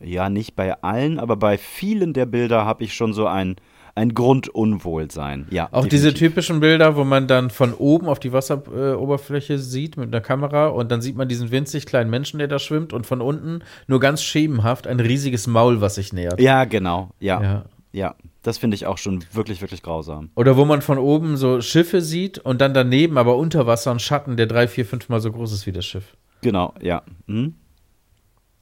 [0.00, 3.56] ja, nicht bei allen, aber bei vielen der Bilder habe ich schon so ein
[3.96, 5.48] ein Grundunwohlsein.
[5.50, 6.28] Ja, Auch diese definitiv.
[6.28, 10.92] typischen Bilder, wo man dann von oben auf die Wasseroberfläche sieht mit einer Kamera und
[10.92, 14.22] dann sieht man diesen winzig kleinen Menschen, der da schwimmt und von unten nur ganz
[14.22, 16.40] schemenhaft ein riesiges Maul, was sich nähert.
[16.40, 17.10] Ja, genau.
[17.18, 17.42] Ja.
[17.42, 17.64] Ja.
[17.92, 18.14] Ja.
[18.42, 20.30] Das finde ich auch schon wirklich, wirklich grausam.
[20.36, 23.98] Oder wo man von oben so Schiffe sieht und dann daneben aber unter Wasser ein
[23.98, 26.16] Schatten, der drei, vier, fünfmal so groß ist wie das Schiff.
[26.42, 27.02] Genau, ja.
[27.26, 27.54] Hm?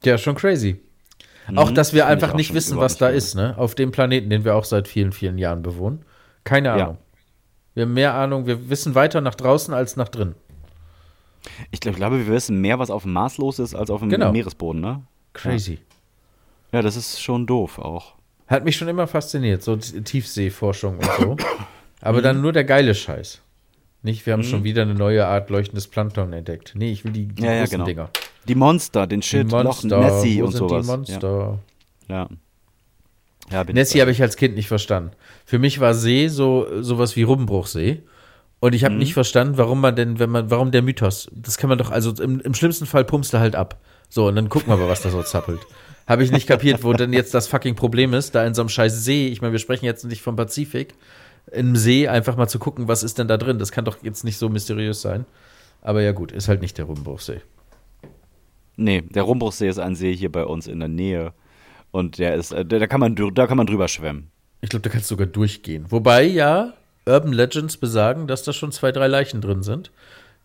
[0.03, 0.81] Ja, schon crazy.
[1.55, 3.55] Auch, Mhm, dass wir einfach auch nicht wissen, was da ist, ne?
[3.57, 6.03] Auf dem Planeten, den wir auch seit vielen, vielen Jahren bewohnen.
[6.43, 6.75] Keine Ja.
[6.75, 6.97] Ahnung.
[7.75, 10.35] Wir haben mehr Ahnung, wir wissen weiter nach draußen als nach drin.
[11.71, 14.09] Ich glaub- glaube, wir wissen mehr, was auf dem Mars los ist, als auf dem
[14.09, 14.31] Genau.
[14.31, 15.03] Meeresboden, ne?
[15.33, 15.79] Crazy.
[16.71, 18.15] Ja, das ist schon doof auch.
[18.49, 21.31] Hat mich schon immer fasziniert, so Tiefseeforschung und so.
[21.33, 21.37] Mhm.
[22.01, 23.41] Aber dann nur der geile Scheiß.
[24.01, 26.71] Nicht, wir haben schon wieder eine neue Art leuchtendes Plankton entdeckt.
[26.75, 27.85] Nee, ich will die, die Ja, ja, großen genau.
[27.85, 28.09] Dinger.
[28.47, 29.99] Die Monster, den Shit, Monster.
[29.99, 30.85] Nessie Wo und sowas.
[30.85, 31.59] die Monster?
[32.07, 32.29] Ja.
[33.51, 33.63] ja.
[33.65, 35.11] Nessie habe ich als Kind nicht verstanden.
[35.45, 38.03] Für mich war See so sowas wie Rubbenbruchsee.
[38.61, 38.99] Und ich habe Mhm.
[38.99, 42.11] nicht verstanden, warum man denn, wenn man, warum der Mythos, das kann man doch, also
[42.23, 43.79] im, im schlimmsten Fall pumpst du halt ab.
[44.09, 45.59] So, und dann gucken wir mal, was da so zappelt.
[46.09, 48.69] Habe ich nicht kapiert, wo denn jetzt das fucking Problem ist, da in so einem
[48.69, 50.95] scheiß See, ich meine, wir sprechen jetzt nicht vom Pazifik,
[51.51, 53.59] im See einfach mal zu gucken, was ist denn da drin.
[53.59, 55.25] Das kann doch jetzt nicht so mysteriös sein.
[55.81, 57.41] Aber ja gut, ist halt nicht der Rubbenbruchsee.
[58.75, 61.33] Nee, der Rumbruchsee ist ein See hier bei uns in der Nähe.
[61.91, 64.31] Und der ist, äh, da kann man, da kann man drüber schwimmen.
[64.61, 65.85] Ich glaube, da kannst du sogar durchgehen.
[65.89, 66.73] Wobei ja
[67.05, 69.91] Urban Legends besagen, dass da schon zwei, drei Leichen drin sind,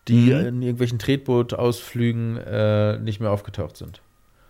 [0.07, 0.45] die Mhm.
[0.45, 4.01] in irgendwelchen Tretbootausflügen äh, nicht mehr aufgetaucht sind.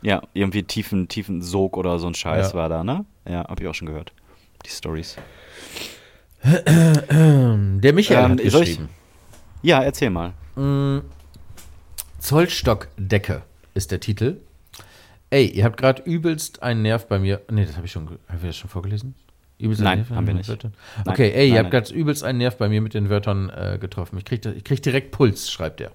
[0.01, 2.57] Ja, irgendwie tiefen, tiefen Sog oder so ein Scheiß Ja.
[2.57, 3.05] war da, ne?
[3.27, 4.13] Ja, hab ich auch schon gehört.
[4.65, 5.15] Die Stories.
[6.43, 8.89] Der Michael Ähm, hat soll ich- geschrieben.
[9.63, 10.33] Ja, erzähl mal.
[12.19, 13.41] Zollstockdecke
[13.73, 14.37] ist der Titel.
[15.31, 17.41] Ey, ihr habt gerade übelst einen Nerv bei mir.
[17.49, 18.07] Nee, das habe ich schon.
[18.27, 19.15] Haben wir das schon vorgelesen?
[19.57, 20.49] Übelst Nein, Nerv haben wir nicht.
[20.49, 20.73] Wörtern?
[20.97, 21.83] Nein, Okay, ey, ihr nein, habt nein.
[21.83, 24.17] gerade übelst einen Nerv bei mir mit den Wörtern äh, getroffen.
[24.17, 25.91] Ich krieg, ich krieg direkt Puls, schreibt er.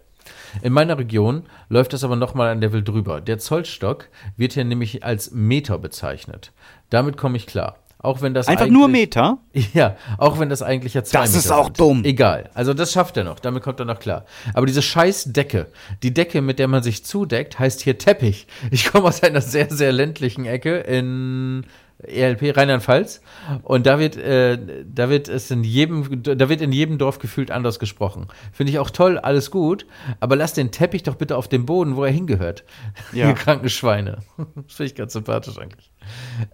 [0.62, 3.20] In meiner Region läuft das aber nochmal ein Level drüber.
[3.20, 6.52] Der Zollstock wird hier nämlich als Meter bezeichnet.
[6.90, 7.76] Damit komme ich klar.
[8.02, 9.38] Auch wenn das Einfach nur Meter?
[9.74, 11.80] Ja, auch wenn das eigentlich ja zwei Das ist Meter auch sind.
[11.80, 12.04] dumm.
[12.04, 12.48] Egal.
[12.54, 13.38] Also das schafft er noch.
[13.40, 14.24] Damit kommt er noch klar.
[14.54, 15.66] Aber diese scheiß Decke,
[16.02, 18.46] die Decke, mit der man sich zudeckt, heißt hier Teppich.
[18.70, 21.66] Ich komme aus einer sehr, sehr ländlichen Ecke in
[22.02, 23.20] ELP Rheinland-Pfalz
[23.62, 27.50] und da wird, äh, da wird es in jedem, da wird in jedem Dorf gefühlt
[27.50, 28.26] anders gesprochen.
[28.52, 29.86] Finde ich auch toll, alles gut,
[30.18, 32.64] aber lass den Teppich doch bitte auf dem Boden, wo er hingehört.
[33.12, 33.28] Ja.
[33.28, 34.18] Ihr kranken Schweine.
[34.66, 35.90] Das finde ich ganz sympathisch eigentlich.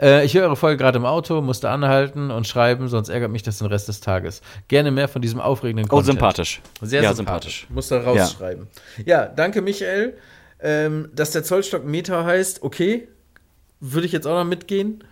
[0.00, 3.42] Äh, ich höre eure Folge gerade im Auto, musste anhalten und schreiben, sonst ärgert mich
[3.42, 4.42] das den Rest des Tages.
[4.68, 6.06] Gerne mehr von diesem aufregenden Oh, Content.
[6.14, 6.62] sympathisch.
[6.80, 7.66] Sehr ja, sympathisch.
[7.70, 8.66] Muss da rausschreiben.
[9.04, 10.16] Ja, danke Michael.
[10.60, 13.08] Ähm, dass der Zollstock Meter heißt, okay,
[13.80, 15.04] würde ich jetzt auch noch mitgehen.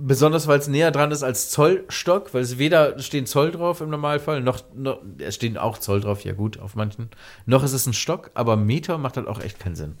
[0.00, 3.90] Besonders weil es näher dran ist als Zollstock, weil es weder stehen Zoll drauf im
[3.90, 7.10] Normalfall, noch, noch es stehen auch Zoll drauf, ja gut, auf manchen.
[7.46, 9.98] Noch ist es ein Stock, aber Meter macht halt auch echt keinen Sinn.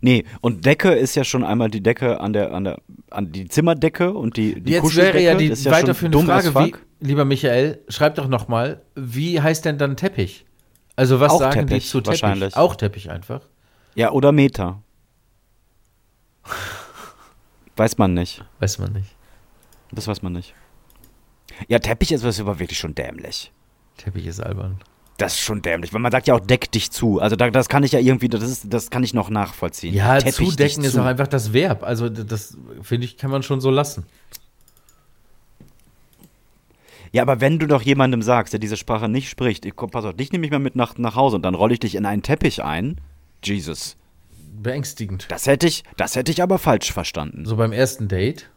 [0.00, 3.48] Nee, und Decke ist ja schon einmal die Decke an der, an der, an die
[3.48, 7.80] Zimmerdecke und die, die Jetzt wäre ja die ist ja weiterführende Frage, wie, lieber Michael,
[7.88, 10.44] schreib doch noch mal, wie heißt denn dann Teppich?
[10.96, 12.22] Also was Auch sagen die Teppich, zu Teppich?
[12.22, 12.56] wahrscheinlich.
[12.56, 13.40] Auch Teppich einfach.
[13.94, 14.82] Ja, oder Meter.
[17.78, 18.44] Weiß man nicht.
[18.58, 19.14] Weiß man nicht.
[19.92, 20.54] Das weiß man nicht.
[21.68, 23.52] Ja, Teppich ist was aber wirklich schon dämlich.
[23.96, 24.78] Teppich ist albern.
[25.16, 27.20] Das ist schon dämlich, weil man sagt ja auch deck dich zu.
[27.20, 29.94] Also da, das kann ich ja irgendwie, das ist, das kann ich noch nachvollziehen.
[29.94, 31.00] Ja, Teppich zudecken ist zu.
[31.00, 31.82] auch einfach das Verb.
[31.84, 34.06] Also das finde ich, kann man schon so lassen.
[37.12, 40.04] Ja, aber wenn du doch jemandem sagst, der diese Sprache nicht spricht, ich komm, pass
[40.04, 42.06] auf, dich nehme ich mal mit nach, nach Hause und dann rolle ich dich in
[42.06, 43.00] einen Teppich ein.
[43.42, 43.96] Jesus.
[44.62, 45.26] Beängstigend.
[45.30, 47.44] Das hätte ich, das hätte ich aber falsch verstanden.
[47.44, 48.50] So beim ersten Date.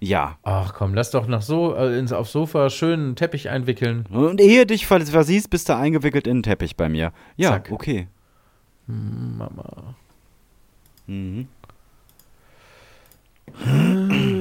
[0.00, 0.38] Ja.
[0.42, 4.04] Ach komm, lass doch nach so äh, ins, aufs Sofa schön einen Teppich einwickeln.
[4.10, 7.12] Und ehe dich ver- versiehst, bist du eingewickelt in einen Teppich bei mir.
[7.36, 7.68] Ja, Zack.
[7.70, 8.08] okay.
[8.86, 9.94] Mama.
[11.06, 11.46] Mhm.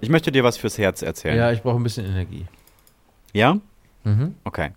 [0.00, 1.36] Ich möchte dir was fürs Herz erzählen.
[1.36, 2.46] Ja, ich brauche ein bisschen Energie.
[3.32, 3.58] Ja?
[4.04, 4.36] Mhm.
[4.44, 4.70] Okay.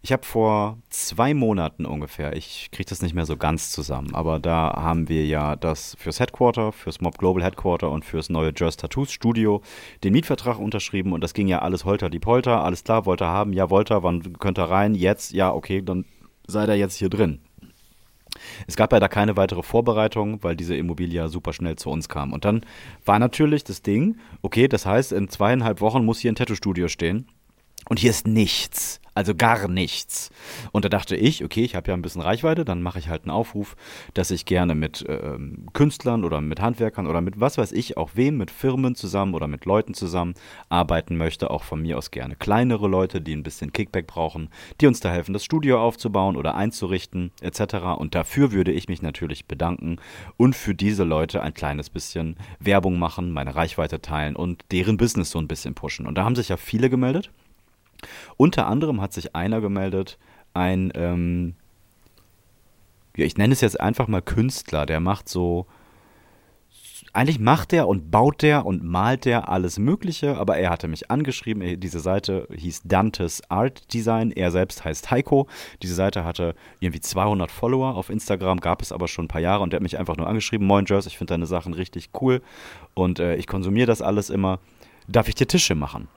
[0.00, 4.38] Ich habe vor zwei Monaten ungefähr, ich kriege das nicht mehr so ganz zusammen, aber
[4.38, 8.78] da haben wir ja das fürs Headquarter, fürs Mob Global Headquarter und fürs neue Just
[8.78, 9.60] Tattoos Studio
[10.04, 13.52] den Mietvertrag unterschrieben und das ging ja alles holter die Polter, alles klar, wollte haben,
[13.52, 16.04] ja, wollte wann könnt er rein, jetzt, ja, okay, dann
[16.46, 17.40] sei er jetzt hier drin.
[18.68, 22.32] Es gab leider keine weitere Vorbereitung, weil diese Immobilie ja super schnell zu uns kam.
[22.32, 22.64] Und dann
[23.04, 27.26] war natürlich das Ding, okay, das heißt, in zweieinhalb Wochen muss hier ein Tattoo-Studio stehen.
[27.88, 29.00] Und hier ist nichts.
[29.18, 30.30] Also gar nichts.
[30.70, 33.24] Und da dachte ich, okay, ich habe ja ein bisschen Reichweite, dann mache ich halt
[33.24, 33.74] einen Aufruf,
[34.14, 38.10] dass ich gerne mit ähm, Künstlern oder mit Handwerkern oder mit was weiß ich, auch
[38.14, 40.34] wem, mit Firmen zusammen oder mit Leuten zusammen
[40.68, 41.50] arbeiten möchte.
[41.50, 45.10] Auch von mir aus gerne kleinere Leute, die ein bisschen Kickback brauchen, die uns da
[45.10, 47.98] helfen, das Studio aufzubauen oder einzurichten, etc.
[47.98, 49.96] Und dafür würde ich mich natürlich bedanken
[50.36, 55.30] und für diese Leute ein kleines bisschen Werbung machen, meine Reichweite teilen und deren Business
[55.30, 56.06] so ein bisschen pushen.
[56.06, 57.32] Und da haben sich ja viele gemeldet.
[58.36, 60.18] Unter anderem hat sich einer gemeldet,
[60.54, 61.54] ein, ähm,
[63.16, 65.66] ja, ich nenne es jetzt einfach mal Künstler, der macht so,
[67.12, 71.10] eigentlich macht der und baut der und malt der alles Mögliche, aber er hatte mich
[71.10, 71.80] angeschrieben.
[71.80, 74.30] Diese Seite hieß Dantes Art Design.
[74.30, 75.48] Er selbst heißt Heiko.
[75.82, 79.62] Diese Seite hatte irgendwie 200 Follower auf Instagram, gab es aber schon ein paar Jahre
[79.62, 82.42] und der hat mich einfach nur angeschrieben: Moin, Jers, ich finde deine Sachen richtig cool
[82.94, 84.60] und äh, ich konsumiere das alles immer.
[85.08, 86.08] Darf ich dir Tische machen?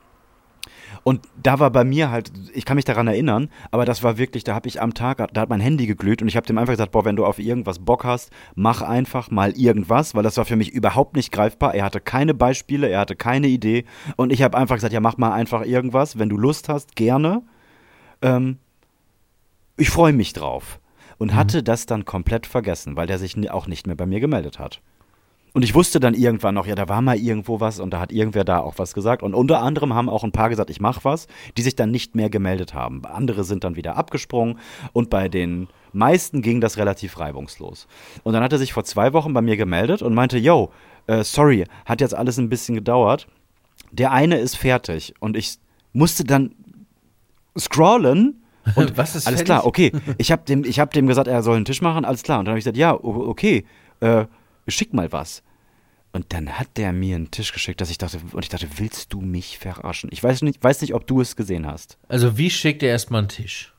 [1.04, 4.44] Und da war bei mir halt, ich kann mich daran erinnern, aber das war wirklich,
[4.44, 6.74] da habe ich am Tag, da hat mein Handy geglüht und ich habe dem einfach
[6.74, 10.46] gesagt, boah, wenn du auf irgendwas Bock hast, mach einfach mal irgendwas, weil das war
[10.46, 11.74] für mich überhaupt nicht greifbar.
[11.74, 13.86] Er hatte keine Beispiele, er hatte keine Idee
[14.16, 17.42] und ich habe einfach gesagt, ja, mach mal einfach irgendwas, wenn du Lust hast, gerne.
[18.22, 18.58] Ähm,
[19.78, 20.80] ich freue mich drauf.
[21.18, 21.36] Und mhm.
[21.36, 24.82] hatte das dann komplett vergessen, weil der sich auch nicht mehr bei mir gemeldet hat.
[25.54, 28.14] Und ich wusste dann irgendwann noch, ja, da war mal irgendwo was und da hat
[28.14, 29.22] irgendwer da auch was gesagt.
[29.22, 32.16] Und unter anderem haben auch ein paar gesagt, ich mache was, die sich dann nicht
[32.16, 33.04] mehr gemeldet haben.
[33.06, 34.60] Andere sind dann wieder abgesprungen
[34.94, 37.88] und bei den meisten ging das relativ reibungslos.
[38.24, 40.72] Und dann hat er sich vor zwei Wochen bei mir gemeldet und meinte, yo,
[41.08, 43.28] äh, sorry, hat jetzt alles ein bisschen gedauert.
[43.92, 45.58] Der eine ist fertig und ich
[45.92, 46.56] musste dann
[47.60, 48.42] scrollen
[48.76, 49.46] und was ist alles fertig?
[49.46, 49.92] klar, okay.
[50.18, 52.40] Ich habe dem, hab dem gesagt, er soll einen Tisch machen, alles klar.
[52.40, 53.66] Und dann habe ich gesagt, ja, okay,
[54.00, 54.26] äh,
[54.68, 55.44] schick mal was.
[56.14, 59.14] Und dann hat der mir einen Tisch geschickt, dass ich dachte, und ich dachte, willst
[59.14, 60.10] du mich verarschen?
[60.12, 61.98] Ich weiß nicht, weiß nicht, ob du es gesehen hast.
[62.10, 63.74] Also wie schickt er erstmal einen Tisch?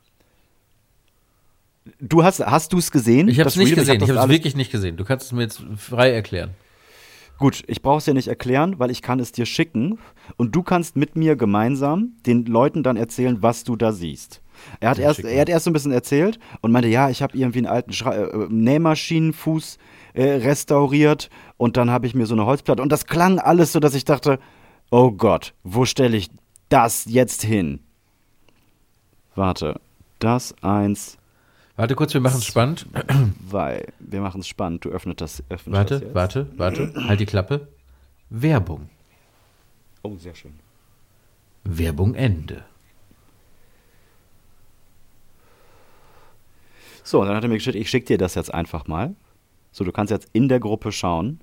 [2.01, 3.29] Du hast, hast du es gesehen?
[3.29, 4.03] Ich habe es nicht gesehen.
[4.03, 4.97] Ich habe es wirklich nicht gesehen.
[4.97, 6.51] Du kannst es mir jetzt frei erklären.
[7.39, 9.99] Gut, ich brauche es dir nicht erklären, weil ich kann es dir schicken
[10.37, 14.41] und du kannst mit mir gemeinsam den Leuten dann erzählen, was du da siehst.
[14.79, 17.37] Er hat, erst, er hat erst so ein bisschen erzählt und meinte, ja, ich habe
[17.37, 19.79] irgendwie einen alten Schra äh, Nähmaschinenfuß
[20.15, 23.81] äh, restauriert und dann habe ich mir so eine Holzplatte und das klang alles so,
[23.81, 24.39] dass ich dachte,
[24.91, 26.31] oh Gott, wo stelle ich
[26.69, 27.81] das jetzt hin?
[29.35, 29.81] Warte,
[30.19, 31.19] das eins,
[31.77, 32.87] Warte kurz, wir machen es spannend.
[33.51, 34.85] weil wir machen es spannend.
[34.85, 35.43] Du öffnest das.
[35.49, 36.15] Öffnest das Warte, jetzt.
[36.15, 37.09] warte, warte.
[37.09, 37.69] Halt die Klappe.
[38.29, 38.91] Werbung.
[40.03, 40.53] Oh, sehr schön.
[41.65, 42.65] Werbung Ende.
[47.05, 49.15] So, und dann hat er mir geschickt, ich schicke dir das jetzt einfach mal.
[49.73, 51.41] So, du kannst jetzt in der Gruppe schauen.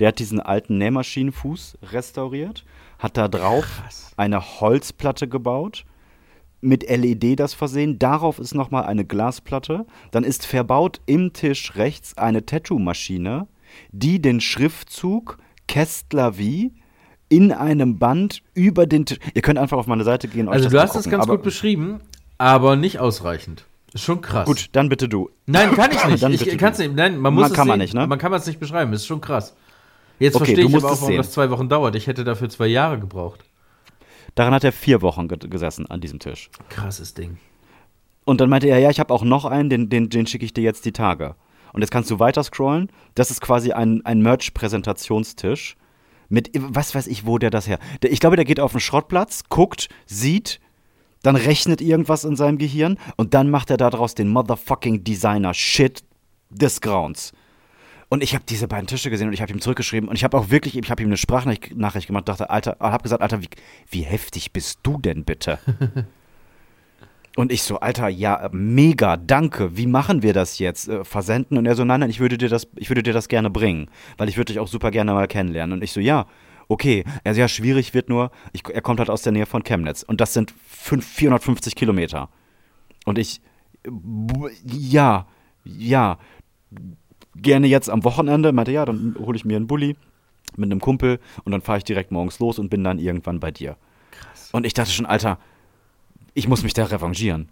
[0.00, 2.64] Der hat diesen alten Nähmaschinenfuß restauriert,
[2.98, 3.82] hat da drauf
[4.16, 5.84] eine Holzplatte gebaut,
[6.60, 7.98] mit LED das versehen.
[7.98, 9.86] Darauf ist nochmal eine Glasplatte.
[10.10, 13.46] Dann ist verbaut im Tisch rechts eine Tattoo-Maschine,
[13.92, 16.72] die den Schriftzug Kästler wie
[17.28, 19.18] in einem Band über den Tisch.
[19.34, 20.42] Ihr könnt einfach auf meine Seite gehen.
[20.42, 22.00] und euch Also das du hast es ganz aber- gut beschrieben,
[22.38, 23.64] aber nicht ausreichend.
[23.94, 24.46] Ist schon krass.
[24.46, 25.30] Gut, dann bitte du.
[25.46, 26.22] Nein, kann ich nicht.
[26.22, 26.94] Dann ich kann's nicht.
[26.94, 27.84] Nein, man muss Man es kann man sehen.
[27.84, 28.06] nicht, ne?
[28.06, 28.92] Man kann es nicht beschreiben.
[28.92, 29.54] Ist schon krass.
[30.18, 31.94] Jetzt Okay, verstehe ich aber auch, warum das zwei Wochen dauert.
[31.94, 33.44] Ich hätte dafür zwei Jahre gebraucht.
[34.34, 36.50] Daran hat er vier Wochen ge gesessen an diesem Tisch.
[36.68, 37.38] Krasses Ding.
[38.24, 40.52] Und dann meinte er, ja, ich habe auch noch einen, den, den, den schicke ich
[40.52, 41.34] dir jetzt die Tage.
[41.72, 42.90] Und jetzt kannst du weiter scrollen.
[43.14, 45.76] Das ist quasi ein, ein Merch-Präsentationstisch.
[46.28, 47.78] Mit, was weiß ich, wo der das her.
[48.02, 50.60] Der, ich glaube, der geht auf den Schrottplatz, guckt, sieht,
[51.22, 56.04] dann rechnet irgendwas in seinem Gehirn und dann macht er daraus den motherfucking Designer-Shit
[56.50, 57.32] des Grauens.
[58.10, 60.36] Und ich habe diese beiden Tische gesehen und ich habe ihm zurückgeschrieben und ich habe
[60.38, 63.48] auch wirklich, ich habe ihm eine Sprachnachricht Nachricht gemacht, dachte, Alter, habe gesagt, Alter, wie,
[63.90, 65.58] wie heftig bist du denn bitte?
[67.38, 69.76] Und ich so, Alter, ja, mega, danke.
[69.76, 70.88] Wie machen wir das jetzt?
[70.88, 71.56] Äh, versenden?
[71.56, 73.88] Und er so, nein, nein, ich würde dir das, ich würde dir das gerne bringen,
[74.16, 75.74] weil ich würde dich auch super gerne mal kennenlernen.
[75.78, 76.26] Und ich so, ja,
[76.68, 77.04] okay.
[77.24, 80.02] Er so, ja, schwierig wird nur, ich, er kommt halt aus der Nähe von Chemnitz
[80.02, 82.28] und das sind fünf, 450 Kilometer.
[83.04, 83.40] Und ich,
[84.64, 85.26] ja,
[85.64, 86.18] ja,
[87.36, 88.52] gerne jetzt am Wochenende.
[88.52, 89.96] Meinte, ja, dann hole ich mir einen Bulli
[90.56, 93.50] mit einem Kumpel und dann fahre ich direkt morgens los und bin dann irgendwann bei
[93.50, 93.76] dir.
[94.52, 95.38] Und ich dachte schon, Alter,
[96.34, 97.48] ich muss mich da revanchieren.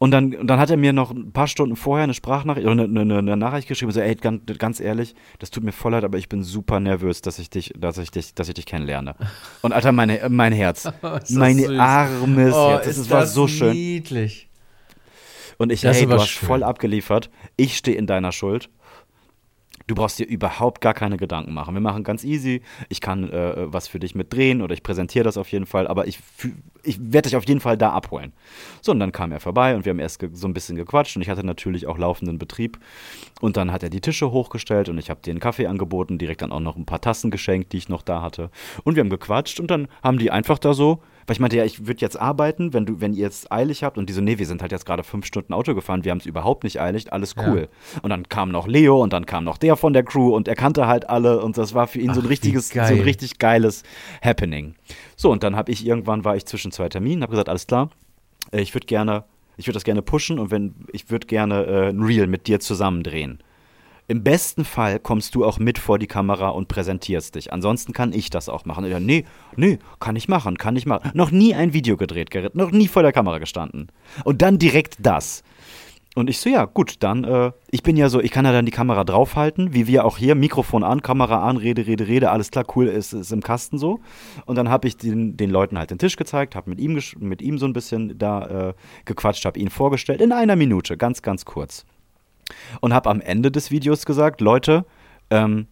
[0.00, 2.84] Und dann, und dann hat er mir noch ein paar Stunden vorher eine Sprachnachricht oder
[2.84, 6.04] eine, eine, eine Nachricht geschrieben, so, ey, ganz, ganz ehrlich, das tut mir voll leid,
[6.04, 9.16] aber ich bin super nervös, dass ich dich, dass ich dich, dass ich dich kennenlerne.
[9.60, 11.78] Und Alter, meine, mein Herz, das mein süß.
[11.78, 13.72] armes Oh, Herz, ist es war das so schön.
[13.72, 14.48] niedlich.
[15.56, 16.46] Und ich, Das hey, du hast schön.
[16.46, 17.30] voll abgeliefert.
[17.56, 18.70] Ich stehe in deiner Schuld.
[19.88, 21.74] Du brauchst dir überhaupt gar keine Gedanken machen.
[21.74, 22.60] Wir machen ganz easy.
[22.90, 25.88] Ich kann äh, was für dich mit drehen oder ich präsentiere das auf jeden Fall,
[25.88, 26.20] aber ich,
[26.82, 28.34] ich werde dich auf jeden Fall da abholen.
[28.82, 31.22] So, und dann kam er vorbei und wir haben erst so ein bisschen gequatscht und
[31.22, 32.78] ich hatte natürlich auch laufenden Betrieb.
[33.40, 36.52] Und dann hat er die Tische hochgestellt und ich habe einen Kaffee angeboten, direkt dann
[36.52, 38.50] auch noch ein paar Tassen geschenkt, die ich noch da hatte.
[38.84, 41.64] Und wir haben gequatscht und dann haben die einfach da so weil ich meinte, ja,
[41.66, 43.98] ich würde jetzt arbeiten, wenn du, wenn ihr jetzt eilig habt.
[43.98, 46.18] Und die so, nee, wir sind halt jetzt gerade fünf Stunden Auto gefahren, wir haben
[46.18, 47.68] es überhaupt nicht eilig, alles cool.
[47.70, 48.00] Ja.
[48.00, 50.54] Und dann kam noch Leo und dann kam noch der von der Crew und er
[50.54, 53.38] kannte halt alle und das war für ihn Ach, so ein richtiges, so ein richtig
[53.38, 53.82] geiles
[54.22, 54.74] Happening.
[55.16, 57.90] So, und dann habe ich irgendwann war ich zwischen zwei Terminen, habe gesagt, alles klar,
[58.50, 59.24] äh, ich würde gerne,
[59.58, 62.58] ich würde das gerne pushen und wenn, ich würde gerne äh, ein Reel mit dir
[62.58, 63.42] zusammen drehen.
[64.10, 67.52] Im besten Fall kommst du auch mit vor die Kamera und präsentierst dich.
[67.52, 68.86] Ansonsten kann ich das auch machen.
[68.86, 71.10] Ja, nee, nee, kann ich machen, kann ich machen.
[71.12, 73.88] Noch nie ein Video gedreht, Gerrit, noch nie vor der Kamera gestanden.
[74.24, 75.42] Und dann direkt das.
[76.14, 78.64] Und ich so, ja, gut, dann, äh, ich bin ja so, ich kann ja dann
[78.64, 82.50] die Kamera draufhalten, wie wir auch hier, Mikrofon an, Kamera an, Rede, Rede, Rede, alles
[82.50, 84.00] klar, cool, ist, ist im Kasten so.
[84.46, 87.42] Und dann habe ich den, den Leuten halt den Tisch gezeigt, habe mit ihm, mit
[87.42, 91.44] ihm so ein bisschen da äh, gequatscht, habe ihn vorgestellt, in einer Minute, ganz, ganz
[91.44, 91.84] kurz
[92.80, 94.84] und habe am Ende des Videos gesagt, Leute,
[95.30, 95.66] ähm,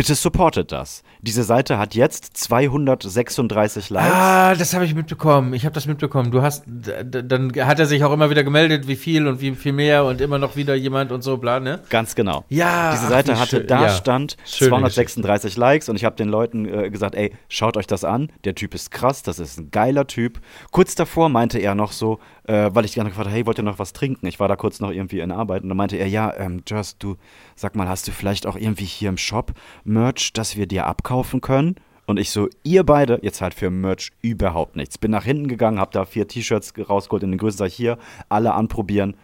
[0.00, 1.02] bitte supportet das.
[1.20, 4.10] Diese Seite hat jetzt 236 Likes.
[4.10, 5.52] Ah, das habe ich mitbekommen.
[5.52, 6.30] Ich habe das mitbekommen.
[6.30, 9.74] Du hast, dann hat er sich auch immer wieder gemeldet, wie viel und wie viel
[9.74, 11.80] mehr und immer noch wieder jemand und so, bla, ne?
[11.90, 12.46] Ganz genau.
[12.48, 12.92] Ja.
[12.92, 13.88] Diese Seite hatte, schön, da ja.
[13.90, 15.60] stand 236 Geschichte.
[15.60, 18.32] Likes und ich habe den Leuten äh, gesagt, ey, schaut euch das an.
[18.44, 20.40] Der Typ ist krass, das ist ein geiler Typ.
[20.70, 23.62] Kurz davor meinte er noch so, äh, weil ich gerne gefragt habe, hey, wollt ihr
[23.62, 24.26] noch was trinken?
[24.26, 27.00] Ich war da kurz noch irgendwie in Arbeit und dann meinte er, ja, ähm, Just,
[27.00, 27.16] du,
[27.54, 29.52] sag mal, hast du vielleicht auch irgendwie hier im Shop
[29.84, 31.76] Merch, das wir dir abkaufen können?
[32.06, 34.98] Und ich so, ihr beide, jetzt halt für Merch überhaupt nichts.
[34.98, 37.98] Bin nach hinten gegangen, hab da vier T-Shirts rausgeholt in den Größen, sag ich hier,
[38.28, 39.14] alle anprobieren.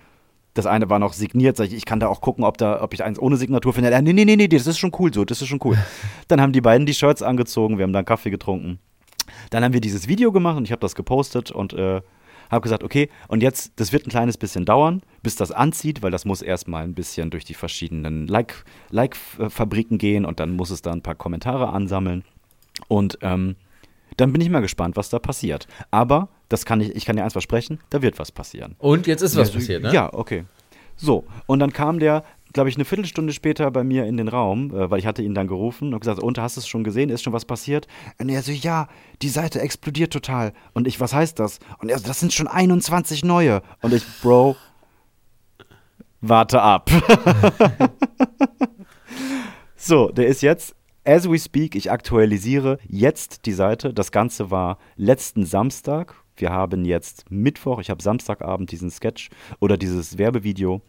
[0.55, 2.95] Das eine war noch signiert, sag ich, ich kann da auch gucken, ob, da, ob
[2.95, 3.91] ich eins ohne Signatur finde.
[3.91, 5.77] Ja, nee, nee, nee, nee, das ist schon cool so, das ist schon cool.
[6.29, 8.79] Dann haben die beiden die Shirts angezogen, wir haben dann Kaffee getrunken.
[9.51, 12.03] Dann haben wir dieses Video gemacht und ich habe das gepostet und äh,
[12.51, 16.11] habe gesagt, okay, und jetzt, das wird ein kleines bisschen dauern, bis das anzieht, weil
[16.11, 20.83] das muss erstmal ein bisschen durch die verschiedenen Like-Fabriken Like gehen und dann muss es
[20.83, 22.25] da ein paar Kommentare ansammeln.
[22.89, 23.57] Und ähm,
[24.17, 25.67] dann bin ich mal gespannt, was da passiert.
[25.91, 28.77] Aber das kann ich, ich kann dir eins versprechen, da wird was passieren.
[28.79, 29.93] Und jetzt ist was ja, passiert, ne?
[29.93, 30.45] Ja, okay.
[30.97, 32.25] So, und dann kam der
[32.57, 35.35] glaube ich, eine Viertelstunde später bei mir in den Raum, äh, weil ich hatte ihn
[35.35, 37.11] dann gerufen und gesagt, und hast du es schon gesehen?
[37.11, 37.87] Ist schon was passiert?
[38.19, 38.88] Und er so, ja,
[39.21, 40.55] die Seite explodiert total.
[40.73, 41.59] Und ich, was heißt das?
[41.81, 43.61] Und er so, das sind schon 21 neue.
[43.83, 44.57] Und ich, Bro,
[46.23, 46.90] warte ab.
[49.77, 53.92] so, der ist jetzt As we speak, ich aktualisiere jetzt die Seite.
[53.92, 56.14] Das Ganze war letzten Samstag.
[56.40, 57.81] Wir haben jetzt Mittwoch.
[57.81, 60.83] Ich habe Samstagabend diesen Sketch oder dieses Werbevideo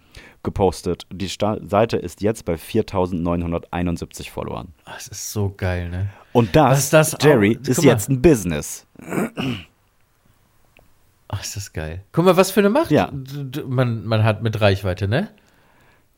[0.43, 1.05] gepostet.
[1.11, 4.73] Die Sta Seite ist jetzt bei 4971 Followern.
[4.85, 6.09] Das ist so geil, ne?
[6.33, 8.85] Und das, das Jerry, ist jetzt ein Business.
[11.27, 12.03] Ach, ist das geil.
[12.11, 13.11] Guck mal, was für eine Macht ja.
[13.67, 15.29] man, man hat mit Reichweite, ne?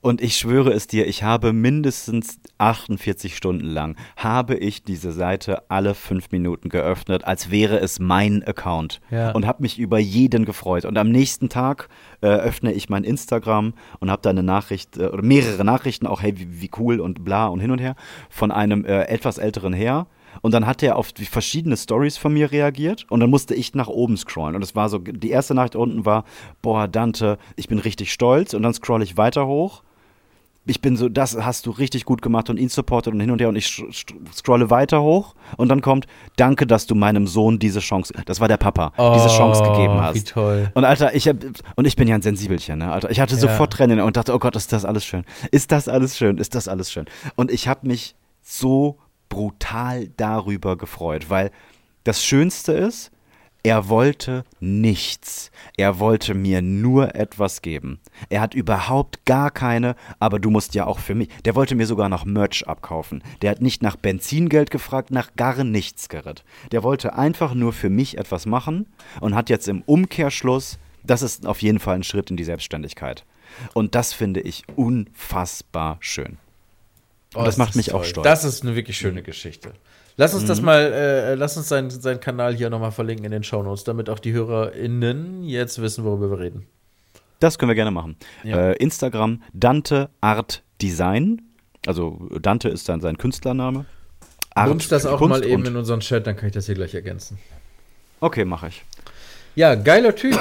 [0.02, 5.70] Und ich schwöre es dir, ich habe mindestens 48 Stunden lang, habe ich diese Seite
[5.70, 9.02] alle fünf Minuten geöffnet, als wäre es mein Account.
[9.12, 9.32] Ja.
[9.32, 10.86] Und habe mich über jeden gefreut.
[10.86, 11.90] Und am nächsten Tag
[12.22, 16.22] äh, öffne ich mein Instagram und habe da eine Nachricht, äh, oder mehrere Nachrichten, auch
[16.22, 17.96] hey, wie, wie, cool und bla und hin und her,
[18.30, 20.08] von einem äh, etwas älteren Herr.
[20.42, 23.88] Und dann hat er auf verschiedene Stories von mir reagiert und dann musste ich nach
[23.88, 24.56] oben scrollen.
[24.56, 26.24] Und es war so, die erste Nachricht unten war,
[26.62, 28.54] boah, Dante, ich bin richtig stolz.
[28.54, 29.84] Und dann scroll ich weiter hoch
[30.70, 33.42] ich bin so, das hast du richtig gut gemacht und ihn supportet und hin und
[33.42, 33.84] her und ich
[34.34, 36.06] scrolle weiter hoch und dann kommt,
[36.36, 40.00] danke, dass du meinem Sohn diese Chance, das war der Papa, oh, diese Chance gegeben
[40.00, 40.16] hast.
[40.16, 40.72] Wie toll.
[40.76, 41.38] Und Alter, ich hab,
[41.76, 43.10] und ich bin ja ein Sensibelchen, ne, Alter.
[43.10, 43.42] Ich hatte ja.
[43.42, 45.26] sofort Tränen und dachte, oh Gott, ist das alles schön.
[45.52, 46.38] Ist das alles schön?
[46.38, 47.06] Ist das alles schön?
[47.36, 51.52] Und ich habe mich so brutal darüber gefreut, weil
[52.04, 53.12] das Schönste ist,
[53.64, 55.52] er wollte nichts.
[55.76, 58.00] Er wollte mir nur etwas geben.
[58.30, 61.30] Er hat überhaupt gar keine, aber du musst ja auch für mich.
[61.44, 63.22] Der wollte mir sogar noch Merch abkaufen.
[63.42, 66.44] Der hat nicht nach Benzingeld gefragt, nach gar nichts gerät.
[66.72, 68.88] Der wollte einfach nur für mich etwas machen
[69.20, 73.26] und hat jetzt im Umkehrschluss, das ist auf jeden Fall ein Schritt in die Selbstständigkeit.
[73.74, 76.38] Und das finde ich unfassbar schön.
[77.34, 78.00] Und oh, das macht mich toll.
[78.00, 78.24] auch stolz.
[78.24, 79.74] Das ist eine wirklich schöne Geschichte.
[80.20, 80.48] Lass uns mhm.
[80.48, 84.10] das mal, äh, lass uns seinen, seinen Kanal hier nochmal verlinken in den Shownotes, damit
[84.10, 86.66] auch die HörerInnen jetzt wissen, worüber wir reden.
[87.40, 88.18] Das können wir gerne machen.
[88.44, 88.72] Ja.
[88.72, 91.42] Äh, Instagram Dante Art Design.
[91.88, 93.86] Also Dante ist dann sein Künstlername.
[94.56, 96.94] Art Wunsch das auch mal eben in unseren Chat, dann kann ich das hier gleich
[96.94, 97.40] ergänzen.
[98.20, 98.84] Okay, mache ich.
[99.56, 100.38] Ja, geiler Typ.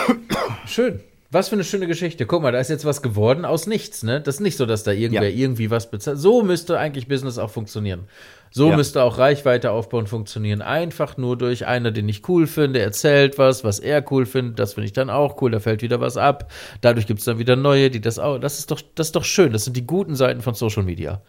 [0.67, 0.99] Schön.
[1.31, 2.25] Was für eine schöne Geschichte.
[2.25, 4.19] Guck mal, da ist jetzt was geworden aus nichts, ne?
[4.19, 5.37] Das ist nicht so, dass da irgendwer Ja.
[5.37, 6.17] irgendwie was bezahlt.
[6.19, 8.05] So müsste eigentlich Business auch funktionieren.
[8.51, 8.77] So Ja.
[8.77, 10.63] müsste auch Reichweite aufbauen funktionieren.
[10.63, 14.59] Einfach nur durch einer, den ich cool finde, erzählt was, was er cool findet.
[14.59, 15.51] Das finde ich dann auch cool.
[15.51, 16.51] Da fällt wieder was ab.
[16.81, 18.39] Dadurch gibt es dann wieder neue, die das auch.
[18.39, 19.53] Das ist doch, das ist doch schön.
[19.53, 21.21] Das sind die guten Seiten von Social Media.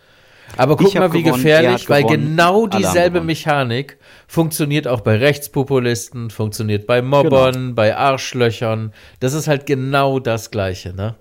[0.58, 3.22] Aber guck mal, wie gewonnen, gefährlich, weil gewonnen, genau dieselbe.
[3.22, 3.98] Mechanik
[4.28, 7.74] funktioniert auch bei Rechtspopulisten, funktioniert bei Mobbern, Genau.
[7.76, 8.94] bei Arschlöchern.
[9.20, 11.16] Das ist halt genau das Gleiche, ne?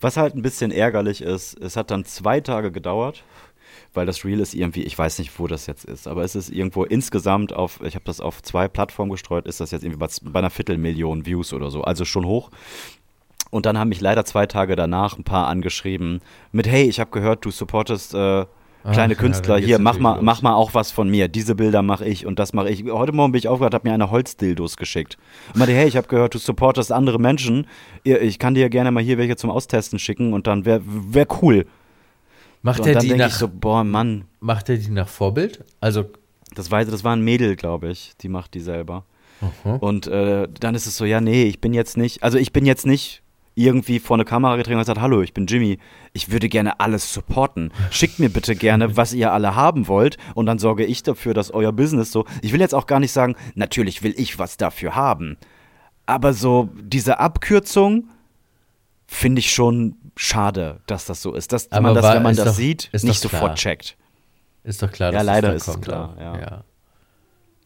[0.00, 3.22] Was halt ein bisschen ärgerlich ist, es hat dann zwei Tage gedauert,
[3.94, 6.50] weil das Reel ist irgendwie, ich weiß nicht, wo das jetzt ist, aber es ist
[6.50, 10.08] irgendwo insgesamt auf, ich habe das auf zwei Plattformen gestreut, ist das jetzt irgendwie bei,
[10.22, 12.50] bei einer Viertelmillion Views oder so, also schon hoch.
[13.52, 16.20] Und dann haben mich leider zwei Tage danach ein paar angeschrieben
[16.52, 18.46] mit, hey, ich habe gehört, du supportest äh,
[18.82, 20.22] kleine ja, Künstler, geht's hier, mach mal, los.
[20.22, 21.28] mach mal auch was von mir.
[21.28, 22.90] Diese Bilder mache ich und das mache ich.
[22.90, 25.18] Heute Morgen bin ich aufgehört, habe mir eine Holzdildos geschickt.
[25.52, 27.66] Und meinte, hey, ich habe gehört, du supportest andere Menschen.
[28.04, 31.66] Ich kann dir gerne mal hier welche zum Austesten schicken und dann wäre wär cool.
[32.62, 35.62] Macht So, er die nach, ich so, boah, Mann, macht er die nach Vorbild?
[35.80, 36.06] Also,
[36.54, 39.04] das war, das war ein Mädel, glaube ich, die macht die selber.
[39.42, 39.76] Mhm.
[39.76, 42.64] Und äh, dann ist es so, ja, nee, ich bin jetzt nicht, also ich bin
[42.64, 43.21] jetzt nicht
[43.54, 45.78] irgendwie vor eine Kamera getreten und gesagt, hallo, ich bin Jimmy,
[46.12, 47.70] ich würde gerne alles supporten.
[47.90, 51.50] Schickt mir bitte gerne, was ihr alle haben wollt und dann sorge ich dafür, dass
[51.50, 54.94] euer Business so, ich will jetzt auch gar nicht sagen, natürlich will ich was dafür
[54.94, 55.36] haben,
[56.06, 58.08] aber so diese Abkürzung
[59.06, 62.36] finde ich schon schade, dass das so ist, dass Aber man das, war- wenn man
[62.36, 63.96] das doch- sieht, ist nicht sofort checkt.
[64.64, 65.84] ist doch klar, Ja, dass leider das ist kommt.
[65.84, 66.18] klar, auch.
[66.40, 66.64] ja.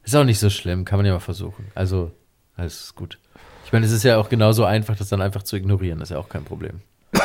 [0.03, 1.67] Ist auch nicht so schlimm, kann man ja mal versuchen.
[1.75, 2.13] Also,
[2.57, 3.19] alles ist gut.
[3.67, 5.99] Ich meine, es ist ja auch genauso einfach, das dann einfach zu ignorieren.
[5.99, 6.81] Das ist ja auch kein Problem.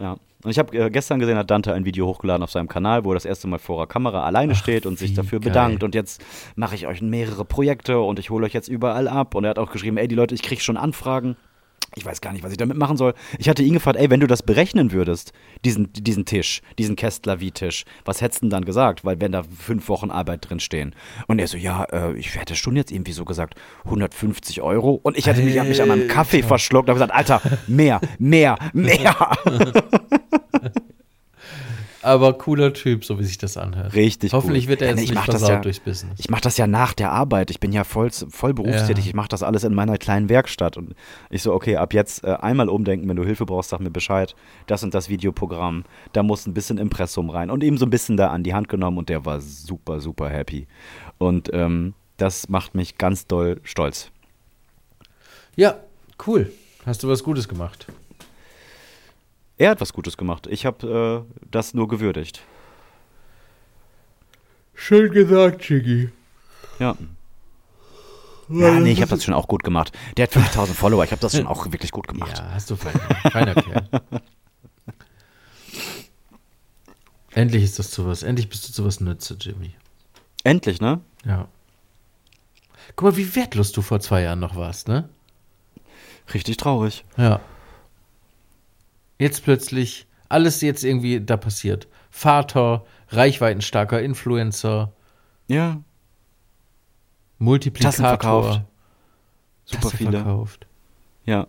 [0.00, 0.18] Ja.
[0.44, 3.12] Und ich habe äh, gestern gesehen, hat Dante ein Video hochgeladen auf seinem Kanal, wo
[3.12, 5.48] er das erste Mal vor der Kamera alleine steht und sich dafür geil.
[5.50, 5.82] bedankt.
[5.82, 6.22] Und jetzt
[6.56, 9.34] mache ich euch mehrere Projekte und ich hole euch jetzt überall ab.
[9.34, 11.36] Und er hat auch geschrieben, ey, die Leute, ich kriege schon Anfragen.
[11.94, 13.14] Ich weiß gar nicht, was ich damit machen soll.
[13.38, 15.32] Ich hatte ihn gefragt, ey, wenn du das berechnen würdest,
[15.64, 19.04] diesen, diesen Tisch, diesen Kästler-Wie-Tisch, was hättest du denn dann gesagt?
[19.04, 20.94] Weil wenn da fünf Wochen Arbeit drin stehen.
[21.26, 25.00] Und er so, ja, äh, ich hätte schon jetzt irgendwie so gesagt, 150 Euro.
[25.02, 28.58] Und ich hätte mich, mich an meinem Kaffee verschluckt und habe gesagt, Alter, mehr, mehr,
[28.72, 29.16] mehr.
[32.00, 33.94] Aber cooler Typ, so wie sich das anhört.
[33.94, 34.68] Richtig Hoffentlich cool.
[34.70, 36.18] wird er jetzt ich nicht versaut ja- durchs Business.
[36.20, 37.50] Ich mache das ja nach der Arbeit.
[37.50, 39.04] Ich bin ja voll, voll berufstätig.
[39.04, 39.08] Ja.
[39.08, 40.76] Ich mache das alles in meiner kleinen Werkstatt.
[40.76, 40.94] Und
[41.28, 44.36] ich so, okay, ab jetzt äh, einmal umdenken, wenn du Hilfe brauchst, sag mir Bescheid.
[44.66, 45.84] Das und das Videoprogramm.
[46.12, 47.50] Da muss ein bisschen Impressum rein.
[47.50, 50.28] Und ihm so ein bisschen da an die Hand genommen und der war super, super
[50.28, 50.68] happy.
[51.18, 54.10] Und ähm, das macht mich ganz doll stolz.
[55.56, 55.78] Ja,
[56.28, 56.52] cool.
[56.86, 57.86] Hast du was Gutes gemacht?
[59.58, 60.46] Er hat was Gutes gemacht.
[60.48, 62.42] Ich habe äh, das nur gewürdigt.
[64.74, 66.10] Schön gesagt, Chiggy.
[66.78, 66.96] Ja.
[68.48, 69.92] Ja, nee, ich habe das schon auch gut gemacht.
[70.16, 71.04] Der hat 5000 Follower.
[71.04, 72.38] Ich habe das schon auch wirklich gut gemacht.
[72.38, 72.94] Ja, hast du fein.
[73.30, 73.88] Feiner Kerl.
[77.32, 78.22] Endlich ist das zu was.
[78.22, 79.74] Endlich bist du zu was Nütze, Jimmy.
[80.44, 81.00] Endlich, ne?
[81.26, 81.48] Ja.
[82.96, 85.08] Guck mal, wie wertlos du vor zwei Jahren noch warst, ne?
[86.32, 87.04] Richtig traurig.
[87.16, 87.40] Ja.
[89.18, 91.88] Jetzt plötzlich alles jetzt irgendwie da passiert.
[92.10, 94.92] Vater, reichweitenstarker Influencer,
[95.48, 95.80] Ja,
[97.38, 97.90] Multiplikator.
[97.90, 98.62] Tassen verkauft.
[99.64, 100.10] Super Tasse viele.
[100.12, 100.66] verkauft.
[101.24, 101.46] Ja.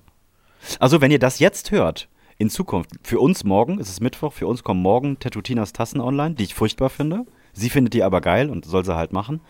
[0.79, 4.47] Also, wenn ihr das jetzt hört, in Zukunft, für uns morgen, es ist Mittwoch, für
[4.47, 7.25] uns kommen morgen Tetutinas Tassen online, die ich furchtbar finde.
[7.53, 9.41] Sie findet die aber geil und soll sie halt machen.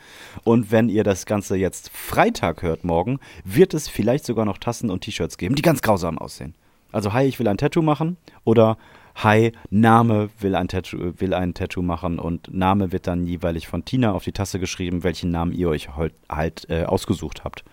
[0.43, 4.89] Und wenn ihr das Ganze jetzt Freitag hört morgen, wird es vielleicht sogar noch Tassen
[4.89, 6.55] und T-Shirts geben, die ganz grausam aussehen.
[6.91, 8.77] Also, hi, ich will ein Tattoo machen oder
[9.15, 13.85] hi, Name will ein Tattoo, will ein Tattoo machen und Name wird dann jeweilig von
[13.85, 17.63] Tina auf die Tasse geschrieben, welchen Namen ihr euch halt, halt äh, ausgesucht habt.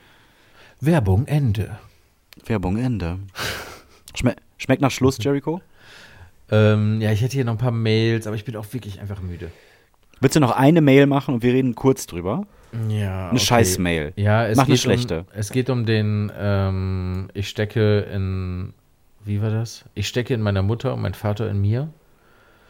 [0.81, 1.79] Werbung Ende.
[2.45, 3.19] Werbung Ende.
[4.15, 5.61] Schme schmeckt nach Schluss, Jericho?
[6.51, 9.21] Ähm, ja, ich hätte hier noch ein paar Mails, aber ich bin auch wirklich einfach
[9.21, 9.51] müde.
[10.21, 12.47] Willst du noch eine Mail machen und wir reden kurz drüber?
[12.89, 13.31] Ja.
[13.31, 14.13] Eine Scheiß-Mail.
[14.17, 15.21] Ja, es Mach eine geht schlechte.
[15.21, 18.75] Um, es geht um den, ähm, ich stecke in,
[19.27, 19.85] wie war das?
[19.95, 21.89] Ich stecke in meiner Mutter und mein Vater in mir.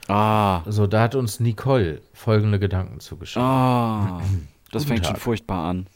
[0.08, 0.62] Ah.
[0.66, 3.48] So, da hat uns Nicole folgende Gedanken zugeschrieben.
[3.48, 4.20] Ah.
[4.72, 5.22] Das Guten fängt schon Tag.
[5.22, 5.86] furchtbar an.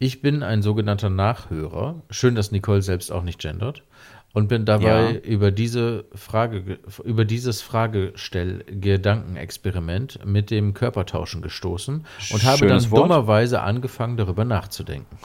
[0.00, 2.02] Ich bin ein sogenannter Nachhörer.
[2.10, 3.84] Schön, dass Nicole selbst auch nicht gendert.
[4.32, 5.18] Und bin dabei Ja.
[5.20, 13.02] über diese Frage, über dieses Fragestell-Gedankenexperiment mit dem Körpertauschen gestoßen und habe dann Schönes Wort.
[13.04, 15.16] dummerweise angefangen, darüber nachzudenken.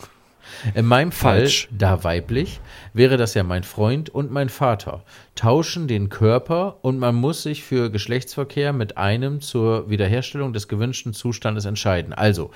[0.73, 1.67] In meinem Fall, Falsch.
[1.71, 2.59] da weiblich,
[2.93, 5.03] wäre das ja mein Freund und mein Vater.
[5.35, 11.13] Tauschen den Körper und man muss sich für Geschlechtsverkehr mit einem zur Wiederherstellung des gewünschten
[11.13, 12.13] Zustandes entscheiden.
[12.13, 12.51] Also,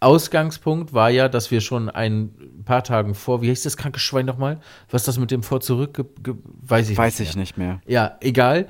[0.00, 2.30] Ausgangspunkt war ja, dass wir schon ein
[2.64, 4.60] paar Tagen vor, wie heißt das kranke Schwein nochmal?
[4.90, 6.04] Was das mit dem vor zurück,
[6.60, 7.30] weiß ich Weiß nicht.
[7.30, 7.80] ich nicht mehr.
[7.86, 8.66] Ja, egal.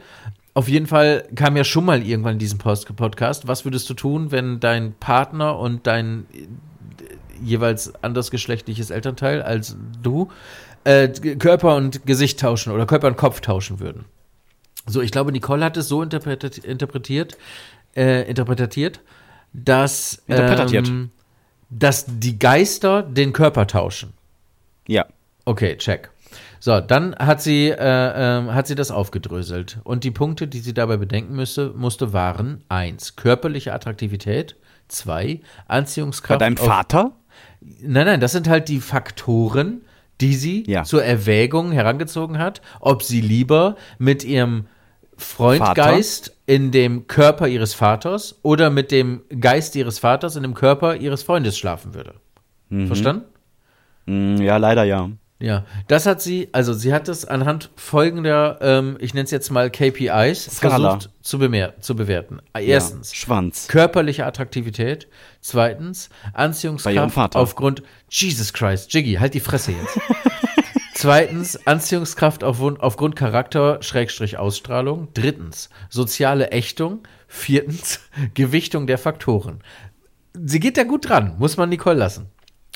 [0.54, 3.94] Auf jeden Fall kam ja schon mal irgendwann in diesem Post Podcast, was würdest du
[3.94, 6.26] tun, wenn dein Partner und dein
[7.44, 10.28] jeweils andersgeschlechtliches Elternteil als du
[10.84, 14.04] äh, Körper und Gesicht tauschen oder Körper und Kopf tauschen würden?
[14.86, 17.36] So, ich glaube, Nicole hat es so interpretiert, interpretiert,
[17.96, 19.00] äh, interpretiert
[19.52, 20.88] dass, Interpretiert.
[20.88, 21.10] Ähm,
[21.70, 24.14] dass die Geister den Körper tauschen.
[24.86, 25.06] Ja.
[25.44, 26.10] Okay, check.
[26.58, 29.78] So, dann hat sie, äh, ähm, hat sie das aufgedröselt.
[29.84, 34.56] Und die Punkte, die sie dabei bedenken müsste, musste, waren eins Körperliche Attraktivität,
[34.88, 36.40] zwei Bei Anziehungskraft.
[36.40, 37.12] deinem auf- Vater?
[37.82, 39.82] Nein, nein, das sind halt die Faktoren,
[40.20, 40.84] die sie Ja.
[40.84, 44.66] zur Erwägung herangezogen hat, ob sie lieber mit ihrem
[45.16, 50.96] Freundgeist in dem Körper ihres Vaters oder mit dem Geist ihres Vaters in dem Körper
[50.96, 52.14] ihres Freundes schlafen würde.
[52.86, 53.24] Verstanden?
[54.06, 55.10] Hm, ja, leider ja.
[55.42, 59.50] Ja, das hat sie, also sie hat es anhand folgender, ähm, ich nenne es jetzt
[59.50, 60.90] mal KPIs, Skala.
[60.92, 62.38] versucht zu, bemer zu bewerten.
[62.54, 63.16] Erstens, Ja.
[63.16, 63.66] Schwanz.
[63.66, 65.08] körperliche Attraktivität.
[65.40, 69.98] Zweitens, Anziehungskraft aufgrund, Jesus Christ, Jiggy, halt die Fresse jetzt.
[70.94, 75.08] Zweitens, Anziehungskraft auf, aufgrund Charakter, Schrägstrich Ausstrahlung.
[75.14, 77.00] Drittens, soziale Ächtung.
[77.26, 77.98] Viertens,
[78.34, 79.58] Gewichtung der Faktoren.
[80.34, 82.26] Sie geht da gut dran, muss man Nicole lassen.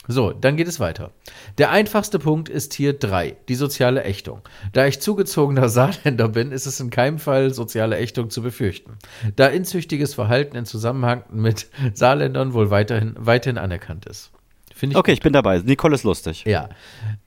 [0.08, 1.10] So, dann geht es weiter.
[1.58, 4.42] Der einfachste Punkt ist hier drei, die soziale Ächtung.
[4.72, 8.98] Da ich zugezogener Saarländer bin, ist es in keinem Fall soziale Ächtung zu befürchten.
[9.34, 14.30] Da inzüchtiges Verhalten in Zusammenhang mit Saarländern wohl weiterhin, weiterhin anerkannt ist.
[14.78, 15.60] Ich Okay, ich bin dabei.
[15.60, 16.44] Nicole ist lustig.
[16.44, 16.68] ja.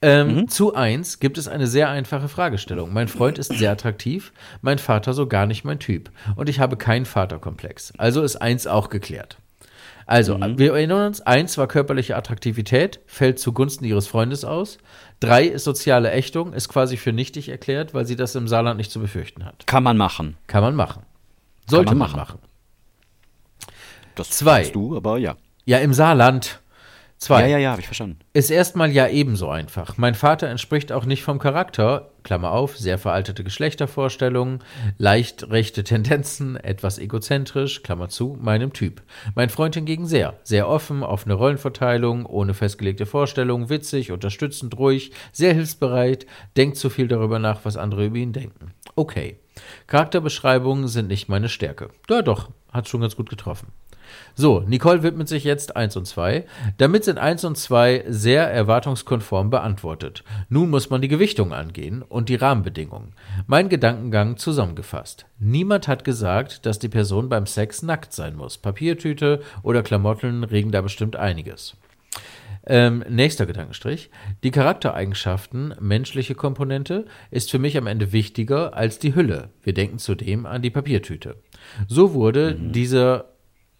[0.02, 2.92] Ähm, Zu eins gibt es eine sehr einfache Fragestellung.
[2.92, 6.10] Mein Freund ist sehr attraktiv, mein Vater so gar nicht mein Typ.
[6.36, 7.92] Und ich habe keinen Vaterkomplex.
[7.98, 9.38] Also ist eins auch geklärt.
[10.10, 14.78] Also, wir erinnern uns, eins war körperliche Attraktivität, fällt zugunsten ihres Freundes aus.
[15.20, 18.90] Drei ist soziale Ächtung, ist quasi für nichtig erklärt, weil sie das im Saarland nicht
[18.90, 19.68] zu befürchten hat.
[19.68, 20.36] Kann man machen.
[20.48, 21.04] Kann man machen.
[21.68, 22.16] Sollte man man machen.
[22.16, 22.38] machen.
[24.16, 24.64] Das Zwei.
[24.64, 25.36] du, aber ja.
[25.64, 26.60] Ja, im Saarland.
[27.20, 27.42] Zwei.
[27.42, 28.18] Ja, ja, ja, habe ich verstanden.
[28.32, 29.98] Ist erstmal ja ebenso einfach.
[29.98, 34.60] Mein Vater entspricht auch nicht vom Charakter, Klammer auf, sehr veraltete Geschlechtervorstellungen,
[34.96, 39.02] leicht rechte Tendenzen, etwas egozentrisch, Klammer zu, meinem Typ.
[39.34, 45.52] Mein Freund hingegen sehr, sehr offen, offene Rollenverteilung, ohne festgelegte Vorstellungen, witzig, unterstützend, ruhig, sehr
[45.52, 46.24] hilfsbereit,
[46.56, 48.72] denkt zu viel darüber nach, was andere über ihn denken.
[48.96, 49.38] Okay.
[49.88, 51.90] Charakterbeschreibungen sind nicht meine Stärke.
[52.08, 53.68] Ja, doch, hat schon ganz gut getroffen.
[54.34, 56.44] So, Nicole widmet sich jetzt 1 und 2.
[56.78, 60.24] Damit sind 1 und 2 sehr erwartungskonform beantwortet.
[60.48, 63.12] Nun muss man die Gewichtung angehen und die Rahmenbedingungen.
[63.46, 65.26] Mein Gedankengang zusammengefasst.
[65.38, 68.58] Niemand hat gesagt, dass die Person beim Sex nackt sein muss.
[68.58, 71.76] Papiertüte oder Klamotten regen da bestimmt einiges.
[72.66, 74.10] Ähm, nächster Gedankenstrich.
[74.42, 79.50] Die Charaktereigenschaften, menschliche Komponente, ist für mich am Ende wichtiger als die Hülle.
[79.62, 81.36] Wir denken zudem an die Papiertüte.
[81.88, 83.26] So wurde dieser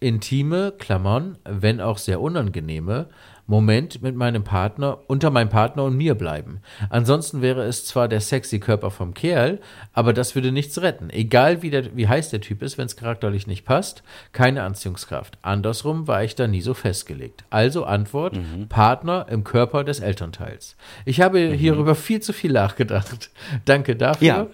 [0.01, 3.07] intime, Klammern, wenn auch sehr unangenehme,
[3.47, 6.61] Moment mit meinem Partner, unter meinem Partner und mir bleiben.
[6.89, 9.59] Ansonsten wäre es zwar der sexy Körper vom Kerl,
[9.93, 11.09] aber das würde nichts retten.
[11.09, 15.37] Egal wie, der, wie heiß der Typ ist, wenn es charakterlich nicht passt, keine Anziehungskraft.
[15.41, 17.43] Andersrum war ich da nie so festgelegt.
[17.49, 18.39] Also Antwort,
[18.69, 20.77] Partner im Körper des Elternteils.
[21.03, 23.31] Ich habe hierüber viel zu viel nachgedacht.
[23.65, 24.27] Danke dafür.
[24.27, 24.47] Ja.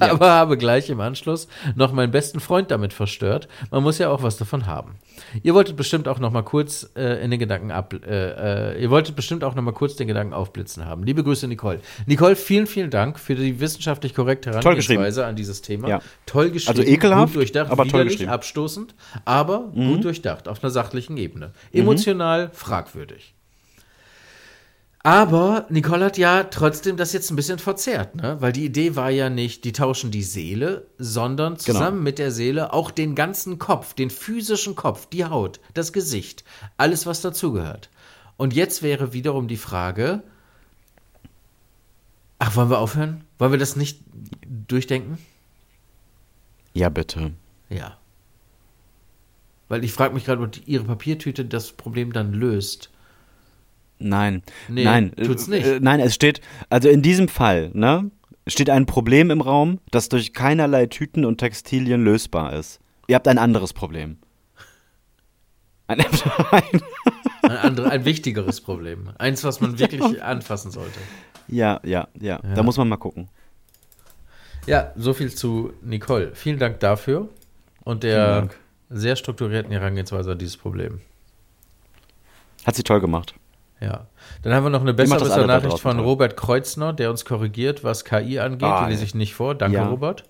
[0.00, 3.48] Aber habe gleich im Anschluss noch meinen besten Freund damit verstört.
[3.70, 4.96] Man muss ja auch was davon haben.
[5.42, 8.90] Ihr wolltet bestimmt auch noch mal kurz äh, in den Gedanken ab, äh, äh, ihr
[8.90, 11.02] wolltet bestimmt auch noch mal kurz den Gedanken aufblitzen haben.
[11.02, 11.80] Liebe Grüße, Nicole.
[12.06, 14.50] Nicole, vielen, vielen Dank für die wissenschaftlich korrekte.
[14.50, 15.88] Herangehensweise an dieses Thema.
[15.88, 16.00] Ja.
[16.26, 18.26] Toll geschrieben, Also ekelhaft, gut durchdacht, aber toll geschrieben.
[18.26, 18.34] Mhm.
[18.34, 18.94] abstoßend,
[19.24, 21.52] aber gut durchdacht auf einer sachlichen Ebene.
[21.72, 23.34] Emotional fragwürdig.
[25.04, 28.36] Aber Nicole hat ja trotzdem das jetzt ein bisschen verzerrt, ne?
[28.40, 32.72] Weil die Idee war ja nicht, die tauschen die Seele, sondern zusammen mit der Seele
[32.72, 36.44] auch den ganzen Kopf, den physischen Kopf, die Haut, das Gesicht,
[36.76, 37.90] alles, was dazugehört.
[38.36, 40.22] Und jetzt wäre wiederum die Frage:
[42.40, 43.24] Ach, wollen wir aufhören?
[43.38, 44.00] Wollen wir das nicht
[44.66, 45.18] durchdenken?
[46.72, 47.32] Ja, bitte.
[47.70, 47.96] Ja.
[49.68, 52.90] Weil ich frage mich gerade, ob ihre Papiertüte das Problem dann löst.
[53.98, 54.42] Nein.
[54.68, 55.12] Nee, nein.
[55.16, 55.66] tut's äh, nicht.
[55.66, 56.40] Äh, nein, es steht,
[56.70, 58.10] also in diesem Fall, ne,
[58.46, 62.80] steht ein Problem im Raum, das durch keinerlei Tüten und Textilien lösbar ist.
[63.06, 64.18] Ihr habt ein anderes Problem.
[65.86, 66.00] Ein,
[66.50, 66.82] ein,
[67.42, 69.10] Ein, andere, ein wichtigeres Problem.
[69.18, 70.98] Eins, was man wirklich anfassen sollte.
[71.48, 73.28] ja, ja, ja, Da muss man mal gucken.
[74.66, 76.32] Ja, so viel zu Nicole.
[76.34, 77.28] Vielen Dank dafür
[77.84, 78.50] und der
[78.90, 81.00] sehr strukturierten Herangehensweise an dieses Problem.
[82.64, 83.34] Hat sie toll gemacht.
[83.80, 84.06] Ja.
[84.42, 85.98] Dann haben wir noch eine bessere Nachricht von.
[86.00, 88.62] Robert Kreuzner, der uns korrigiert, was KI angeht.
[88.64, 89.54] Ah, Die lese ich nicht vor.
[89.54, 89.88] Danke, ja.
[89.88, 90.24] Robert.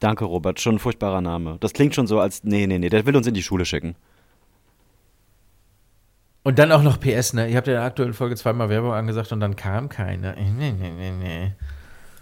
[0.00, 0.60] Danke, Robert.
[0.60, 1.58] Schon ein furchtbarer Name.
[1.60, 2.42] Das klingt schon so als.
[2.44, 3.96] Nee, nee, nee, der will uns in die Schule schicken.
[6.42, 7.48] Und dann auch noch PS, ne?
[7.48, 10.34] Ihr habt ja in der aktuellen Folge zweimal Werbung angesagt und dann kam keine.
[10.36, 11.52] Nee, nee, nee, nee.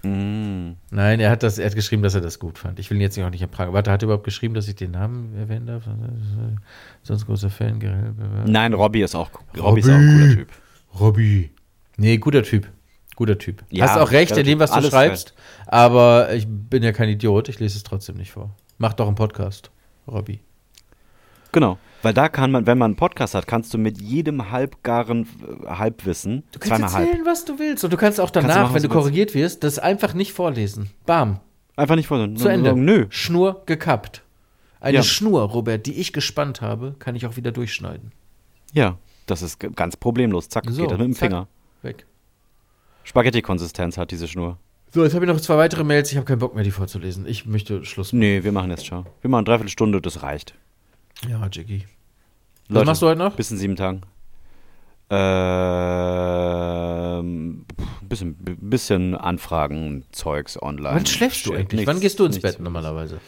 [0.02, 0.72] Mm.
[0.90, 2.78] Nein, er hat das, er hat geschrieben, dass er das gut fand.
[2.78, 3.72] Ich will ihn jetzt nicht auch nicht erfragen.
[3.72, 5.84] Warte, hat er überhaupt geschrieben, dass ich den Namen erwähnen darf?
[7.02, 7.78] Sonst großer Fan.
[8.46, 10.48] Nein, Robbie ist auch, Robbie ist auch ein cooler Typ.
[10.98, 11.50] Robby.
[11.96, 12.68] Nee, guter Typ.
[13.14, 13.62] Guter Typ.
[13.70, 15.34] Ja, Hast auch recht in dem, was du schreibst,
[15.66, 17.48] aber ich bin ja kein Idiot.
[17.48, 18.56] Ich lese es trotzdem nicht vor.
[18.78, 19.70] Mach doch einen Podcast,
[20.08, 20.40] Robby.
[21.52, 21.78] Genau.
[22.02, 25.26] Weil da kann man, wenn man einen Podcast hat, kannst du mit jedem halbgaren
[25.64, 27.84] äh, Halbwissen, Du kannst erzählen, halb, was du willst.
[27.84, 30.12] Und du kannst auch du danach, machen, was wenn du du korrigiert wirst, das einfach
[30.14, 30.90] nicht vorlesen.
[31.06, 31.38] Bam.
[31.76, 32.70] einfach nicht vor Zu Ende.
[32.70, 33.06] Sagen, nö.
[33.10, 34.22] Schnur gekappt.
[34.80, 35.02] Eine Ja.
[35.04, 38.10] Schnur, Robert, die ich gespannt habe, kann ich auch wieder durchschneiden.
[38.72, 40.48] Ja, das ist ganz problemlos.
[40.48, 41.28] Zack, So, geht das mit dem zack.
[41.30, 41.48] Finger.
[41.82, 42.04] Weg.
[43.04, 44.58] Spaghetti-Konsistenz hat diese Schnur.
[44.90, 46.10] So, jetzt habe ich noch zwei weitere Mails.
[46.10, 47.26] Ich habe keinen Bock mehr, die vorzulesen.
[47.26, 48.20] Ich möchte Schluss machen.
[48.20, 49.06] Nee, wir machen jetzt schon.
[49.20, 50.54] Wir machen dreiviertel Stunde, das reicht.
[51.28, 51.84] Ja, Jackie.
[52.68, 53.36] Was machst du heute noch?
[53.36, 54.02] Bis in sieben Tagen.
[57.12, 57.64] Ähm,
[58.08, 60.94] bisschen, bisschen Anfragen, Zeugs online.
[60.96, 61.80] Wann schläfst du eigentlich?
[61.80, 63.20] nichts- Wann gehst du ins Bett normalerweise?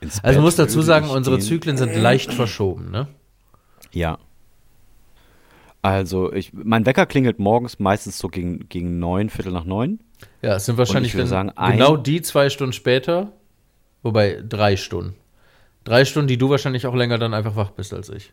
[0.00, 1.46] Ins Also man Bett muss dazu sagen, unsere gehen.
[1.46, 3.06] Zyklen sind leicht verschoben, ne?
[3.92, 4.18] Ja.
[5.80, 10.00] Also, ich, mein Wecker klingelt morgens meistens so gegen, gegen neun, Viertel nach neun.
[10.40, 13.32] Ja, es sind wahrscheinlich dann sagen, ein- genau die zwei Stunden später,
[14.02, 15.14] wobei drei Stunden.
[15.84, 18.32] Drei Stunden, die du wahrscheinlich auch länger dann einfach wach bist als ich.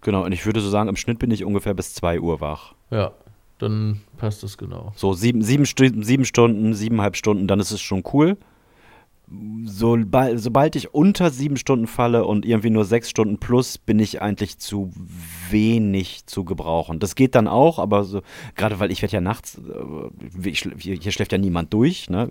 [0.00, 2.74] Genau, und ich würde so sagen, im Schnitt bin ich ungefähr bis zwei Uhr wach.
[2.90, 3.12] Ja,
[3.58, 4.92] dann passt das genau.
[4.96, 8.36] So sieben, sieben, sieben Stunden, siebeneinhalb Stunden, dann ist es schon cool.
[9.64, 14.20] Sobald, sobald ich unter sieben Stunden falle und irgendwie nur sechs Stunden plus, bin ich
[14.20, 14.92] eigentlich zu
[15.50, 16.98] wenig zu gebrauchen.
[16.98, 18.20] Das geht dann auch, aber so,
[18.54, 22.28] gerade weil ich werde ja nachts, äh, ich, hier, schläft ja niemand durch, ne?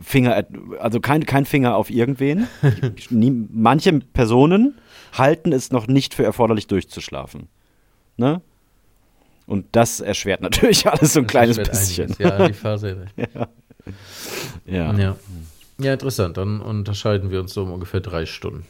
[0.00, 0.44] Finger,
[0.78, 2.46] also kein, kein Finger auf irgendwen.
[2.96, 4.74] Ich, nie, manche Personen
[5.12, 7.48] halten es noch nicht für erforderlich durchzuschlafen.
[8.16, 8.40] Ne?
[9.46, 12.12] Und das erschwert natürlich alles so ein Das kleines bisschen.
[12.12, 12.18] einiges.
[12.18, 13.06] Ja, die Phase.
[13.16, 13.48] Ja.
[14.64, 14.94] ja.
[14.96, 15.16] ja,
[15.78, 16.36] interessant.
[16.36, 18.64] Dann unterscheiden wir uns so um ungefähr drei Stunden.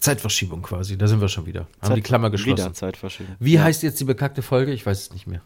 [0.00, 1.66] Zeitverschiebung quasi, da sind wir schon wieder.
[1.80, 2.58] Haben die Klammer geschlossen.
[2.64, 3.36] Wieder Zeitverschiebung.
[3.38, 4.72] Wie heißt jetzt die bekackte Folge?
[4.72, 5.40] Ich weiß es nicht mehr.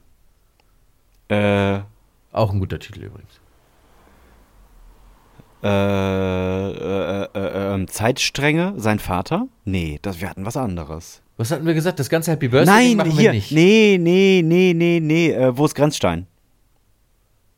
[1.28, 1.82] Äh,
[2.32, 3.40] Auch ein guter Titel übrigens.
[5.62, 9.46] äh, äh, äh, äh, ähm, Zeitstränge, sein Vater?
[9.64, 11.20] Nee, das, wir hatten was anderes.
[11.36, 11.98] Was hatten wir gesagt?
[12.00, 13.52] Das ganze Happy Birthday Nein, machen hier, wir nicht.
[13.52, 16.26] nee, nee, nee, nee, nee, äh, wo ist Grenzstein?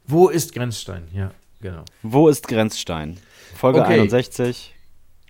[0.06, 1.08] Wo ist Grenzstein?
[1.14, 1.30] Ja,
[1.60, 1.84] genau.
[2.02, 3.18] Wo ist Grenzstein?
[3.54, 4.00] Folge Okay.
[4.00, 4.74] 61.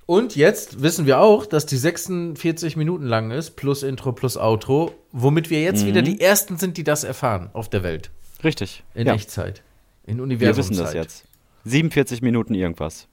[0.07, 4.93] Und jetzt wissen wir auch, dass die 46 Minuten lang ist, plus Intro, plus Outro,
[5.13, 8.11] womit wir jetzt wieder die Ersten sind, die das erfahren auf der Welt.
[8.43, 8.83] Richtig.
[8.95, 9.63] In ja, Echtzeit.
[10.07, 10.71] In wir Universumzeit.
[10.73, 11.25] wissen das jetzt.
[11.65, 13.07] 47 Minuten irgendwas.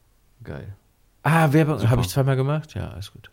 [0.44, 0.76] Geil.
[1.24, 2.74] Ah, Werbung habe ich zweimal gemacht?
[2.74, 3.30] Ja, alles gut.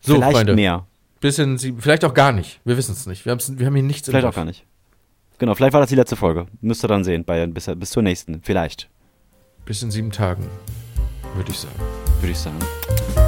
[0.00, 0.54] So, Vielleicht Freunde.
[0.54, 0.86] mehr.
[1.20, 2.60] Bisschen, vielleicht auch gar nicht.
[2.64, 3.24] Wir wissen es nicht.
[3.24, 4.64] Wir, wir haben hier nichts im Vielleicht auch gar nicht.
[5.38, 6.46] Genau, vielleicht war das die letzte Folge.
[6.60, 8.42] Müsst ihr dann sehen, bei, bis, bis zur nächsten.
[8.42, 8.90] Vielleicht,
[9.64, 10.48] Bis in sieben Tagen,
[11.34, 11.74] würde ich sagen.
[12.20, 13.27] würde ich sagen.